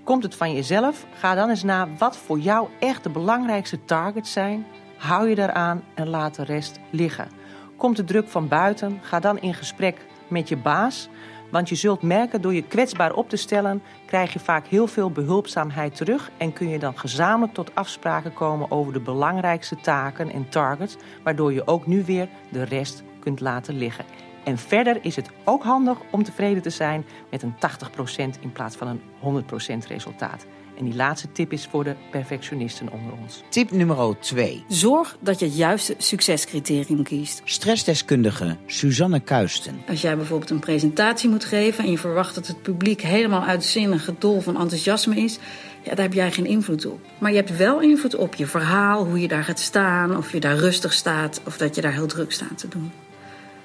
Komt 0.04 0.22
het 0.22 0.34
van 0.34 0.54
jezelf? 0.54 1.06
Ga 1.18 1.34
dan 1.34 1.48
eens 1.48 1.62
na 1.62 1.88
wat 1.98 2.16
voor 2.16 2.38
jou 2.38 2.68
echt 2.78 3.02
de 3.02 3.10
belangrijkste 3.10 3.84
targets 3.84 4.32
zijn. 4.32 4.66
Hou 4.96 5.28
je 5.28 5.34
daaraan 5.34 5.84
en 5.94 6.08
laat 6.08 6.34
de 6.34 6.44
rest 6.44 6.80
liggen. 6.90 7.28
Komt 7.76 7.96
de 7.96 8.04
druk 8.04 8.28
van 8.28 8.48
buiten? 8.48 8.98
Ga 9.02 9.20
dan 9.20 9.38
in 9.38 9.54
gesprek 9.54 10.06
met 10.28 10.48
je 10.48 10.56
baas. 10.56 11.08
Want 11.50 11.68
je 11.68 11.74
zult 11.74 12.02
merken, 12.02 12.40
door 12.40 12.54
je 12.54 12.62
kwetsbaar 12.62 13.12
op 13.12 13.28
te 13.28 13.36
stellen, 13.36 13.82
krijg 14.06 14.32
je 14.32 14.38
vaak 14.38 14.66
heel 14.66 14.86
veel 14.86 15.10
behulpzaamheid 15.10 15.96
terug. 15.96 16.30
En 16.36 16.52
kun 16.52 16.68
je 16.68 16.78
dan 16.78 16.98
gezamenlijk 16.98 17.54
tot 17.54 17.74
afspraken 17.74 18.34
komen 18.34 18.70
over 18.70 18.92
de 18.92 19.00
belangrijkste 19.00 19.76
taken 19.76 20.32
en 20.32 20.48
targets. 20.48 20.96
Waardoor 21.22 21.52
je 21.52 21.66
ook 21.66 21.86
nu 21.86 22.04
weer 22.04 22.28
de 22.48 22.62
rest 22.62 23.02
kunt 23.20 23.40
laten 23.40 23.76
liggen. 23.76 24.04
En 24.44 24.58
verder 24.58 24.98
is 25.04 25.16
het 25.16 25.30
ook 25.44 25.62
handig 25.62 25.98
om 26.10 26.22
tevreden 26.22 26.62
te 26.62 26.70
zijn 26.70 27.04
met 27.30 27.42
een 27.42 27.54
80% 27.54 28.40
in 28.40 28.52
plaats 28.52 28.76
van 28.76 28.88
een 28.88 29.44
100% 29.84 29.86
resultaat. 29.88 30.46
En 30.78 30.84
die 30.84 30.94
laatste 30.94 31.32
tip 31.32 31.52
is 31.52 31.66
voor 31.70 31.84
de 31.84 31.94
perfectionisten 32.10 32.92
onder 32.92 33.12
ons. 33.22 33.42
Tip 33.48 33.70
nummer 33.70 34.18
2. 34.20 34.64
Zorg 34.68 35.16
dat 35.20 35.38
je 35.38 35.44
het 35.44 35.56
juiste 35.56 35.94
succescriterium 35.98 37.02
kiest. 37.02 37.42
Stressdeskundige 37.44 38.56
Suzanne 38.66 39.20
Kuisten. 39.20 39.82
Als 39.88 40.00
jij 40.00 40.16
bijvoorbeeld 40.16 40.50
een 40.50 40.58
presentatie 40.58 41.28
moet 41.28 41.44
geven 41.44 41.84
en 41.84 41.90
je 41.90 41.98
verwacht 41.98 42.34
dat 42.34 42.46
het 42.46 42.62
publiek 42.62 43.00
helemaal 43.02 43.42
uitzinnig 43.42 44.04
gedol 44.04 44.40
van 44.40 44.60
enthousiasme 44.60 45.16
is, 45.16 45.38
ja, 45.82 45.94
daar 45.94 46.04
heb 46.04 46.12
jij 46.12 46.32
geen 46.32 46.46
invloed 46.46 46.86
op. 46.86 47.00
Maar 47.18 47.30
je 47.30 47.36
hebt 47.36 47.56
wel 47.56 47.80
invloed 47.80 48.16
op 48.16 48.34
je 48.34 48.46
verhaal, 48.46 49.06
hoe 49.06 49.20
je 49.20 49.28
daar 49.28 49.44
gaat 49.44 49.60
staan, 49.60 50.16
of 50.16 50.32
je 50.32 50.40
daar 50.40 50.56
rustig 50.56 50.92
staat 50.92 51.40
of 51.46 51.56
dat 51.56 51.74
je 51.74 51.80
daar 51.80 51.92
heel 51.92 52.06
druk 52.06 52.32
staat 52.32 52.58
te 52.58 52.68
doen. 52.68 52.92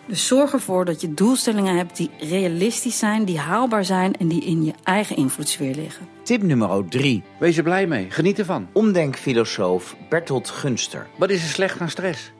Dus 0.10 0.28
zorg 0.28 0.54
ervoor 0.54 0.86
dat 0.86 1.02
je 1.02 1.14
doelstellingen 1.14 1.78
hebt 1.78 1.98
die 1.98 2.10
realistisch 2.20 3.00
zijn, 3.00 3.26
die 3.26 3.40
haalbaar 3.40 3.86
zijn 3.86 4.16
en 4.16 4.28
die 4.28 4.46
in 4.46 4.64
je 4.64 4.74
eigen 4.84 5.16
invloedssfeer 5.16 5.76
liggen. 5.76 6.08
Tip 6.24 6.42
nummer 6.44 6.88
3. 6.88 7.24
Wees 7.40 7.58
er 7.58 7.64
blij 7.64 7.88
mee, 7.88 8.08
geniet 8.10 8.40
ervan. 8.40 8.68
Omdenkfilosoof 8.74 9.96
Bertolt 10.10 10.50
Gunster. 10.50 11.08
Wat 11.18 11.30
is 11.30 11.44
er 11.44 11.50
slecht 11.50 11.80
aan 11.80 11.90
stress? 11.90 12.32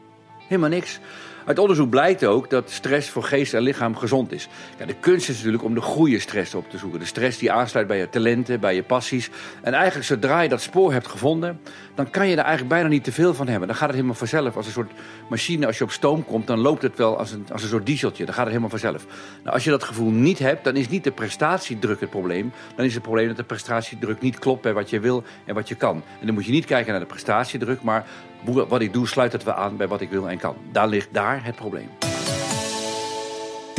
Helemaal 0.48 0.70
niks. 0.70 1.00
Uit 1.46 1.60
onderzoek 1.60 1.90
blijkt 1.90 2.26
ook 2.26 2.50
dat 2.50 2.70
stress 2.70 3.10
voor 3.10 3.24
geest 3.24 3.54
en 3.54 3.62
lichaam 3.62 3.96
gezond 3.96 4.32
is. 4.32 4.48
Ja, 4.78 4.86
de 4.86 4.96
kunst 5.00 5.30
is 5.30 5.36
natuurlijk 5.36 5.64
om 5.64 5.74
de 5.74 5.82
goede 5.82 6.20
stress 6.20 6.56
op 6.56 6.70
te 6.70 6.78
zoeken. 6.78 7.00
De 7.00 7.06
stress 7.06 7.38
die 7.38 7.52
aansluit 7.52 7.88
bij 7.88 7.98
je 7.98 8.10
talenten, 8.10 8.60
bij 8.60 8.76
je 8.76 8.84
passies. 8.84 9.30
En 9.62 9.74
eigenlijk 9.74 10.06
zodra 10.06 10.42
je 10.42 10.50
dat 10.50 10.62
spoor 10.62 10.92
hebt 10.92 11.08
gevonden, 11.08 11.60
dan 11.96 12.10
kan 12.10 12.28
je 12.28 12.36
er 12.36 12.44
eigenlijk 12.44 12.70
bijna 12.70 12.88
niet 12.88 13.04
te 13.04 13.12
veel 13.12 13.34
van 13.34 13.48
hebben. 13.48 13.68
Dan 13.68 13.78
gaat 13.78 13.88
het 13.88 13.96
helemaal 13.96 14.16
vanzelf. 14.16 14.56
Als 14.56 14.66
een 14.66 14.72
soort 14.72 14.92
machine, 15.30 15.66
als 15.66 15.78
je 15.78 15.84
op 15.84 15.92
stoom 15.92 16.26
komt, 16.26 16.48
dan 16.48 16.60
loopt 16.60 16.82
het 16.82 16.98
wel 16.98 17.18
als 17.18 17.32
een, 17.32 17.46
als 17.52 17.64
een 17.64 17.70
soort 17.70 17.86
dieseltje. 17.86 18.26
Dan 18.26 18.34
gaat 18.34 18.44
het 18.46 18.54
helemaal 18.54 18.80
vanzelf. 18.80 19.06
Nou, 19.44 19.54
als 19.54 19.64
je 19.64 19.70
dat 19.70 19.84
gevoel 19.84 20.12
niet 20.12 20.40
hebt, 20.40 20.64
dan 20.64 20.76
is 20.76 20.90
niet 20.90 21.04
de 21.04 21.12
prestatiedruk 21.12 22.00
het 22.00 22.10
probleem. 22.10 22.52
Dan 22.76 22.86
is 22.86 22.94
het 22.94 23.04
probleem 23.04 23.28
dat 23.28 23.38
de 23.38 23.44
prestatiedruk 23.44 24.22
niet 24.22 24.40
klopt 24.40 24.62
bij 24.62 24.74
wat 24.74 24.90
je 24.90 25.00
wil 25.00 25.24
en 25.46 25.56
wat 25.56 25.68
je 25.68 25.76
kan. 25.76 26.04
En 26.20 26.26
dan 26.26 26.34
moet 26.34 26.46
je 26.46 26.52
niet 26.52 26.66
kijken 26.66 26.92
naar 26.92 27.02
de 27.02 27.08
prestatiedruk, 27.08 27.82
maar 27.82 28.06
wat 28.44 28.82
ik 28.82 28.94
doe 28.94 29.08
sluit 29.08 29.32
het 29.32 29.44
wel 29.44 29.54
aan 29.54 29.78
bij 29.78 29.88
wat 29.88 30.02
ik 30.02 30.10
wil 30.10 30.30
en 30.30 30.38
kan. 30.38 30.56
Daar 30.72 30.88
ligt 30.88 31.08
daar 31.12 31.46
het 31.46 31.56
probleem. 31.56 31.90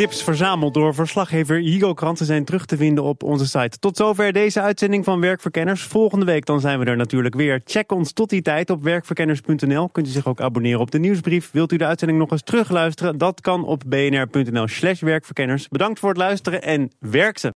Tips 0.00 0.22
verzameld 0.22 0.74
door 0.74 0.94
verslaggever 0.94 1.56
Higo 1.56 1.94
Kranten 1.94 2.26
zijn 2.26 2.44
terug 2.44 2.66
te 2.66 2.76
vinden 2.76 3.04
op 3.04 3.22
onze 3.22 3.46
site. 3.46 3.78
Tot 3.78 3.96
zover 3.96 4.32
deze 4.32 4.60
uitzending 4.60 5.04
van 5.04 5.20
Werkverkenners. 5.20 5.82
Volgende 5.82 6.24
week 6.24 6.46
dan 6.46 6.60
zijn 6.60 6.78
we 6.78 6.84
er 6.84 6.96
natuurlijk 6.96 7.34
weer. 7.34 7.60
Check 7.64 7.92
ons 7.92 8.12
tot 8.12 8.30
die 8.30 8.42
tijd 8.42 8.70
op 8.70 8.82
werkverkenners.nl. 8.82 9.88
Kunt 9.88 10.06
u 10.06 10.10
zich 10.10 10.26
ook 10.26 10.40
abonneren 10.40 10.80
op 10.80 10.90
de 10.90 10.98
nieuwsbrief. 10.98 11.50
Wilt 11.50 11.72
u 11.72 11.76
de 11.76 11.86
uitzending 11.86 12.18
nog 12.18 12.30
eens 12.30 12.42
terugluisteren? 12.42 13.18
Dat 13.18 13.40
kan 13.40 13.64
op 13.64 13.82
bnr.nl 13.86 14.68
slash 14.68 15.00
werkverkenners. 15.00 15.68
Bedankt 15.68 15.98
voor 15.98 16.08
het 16.08 16.18
luisteren 16.18 16.62
en 16.62 16.90
werk 16.98 17.38
ze! 17.38 17.48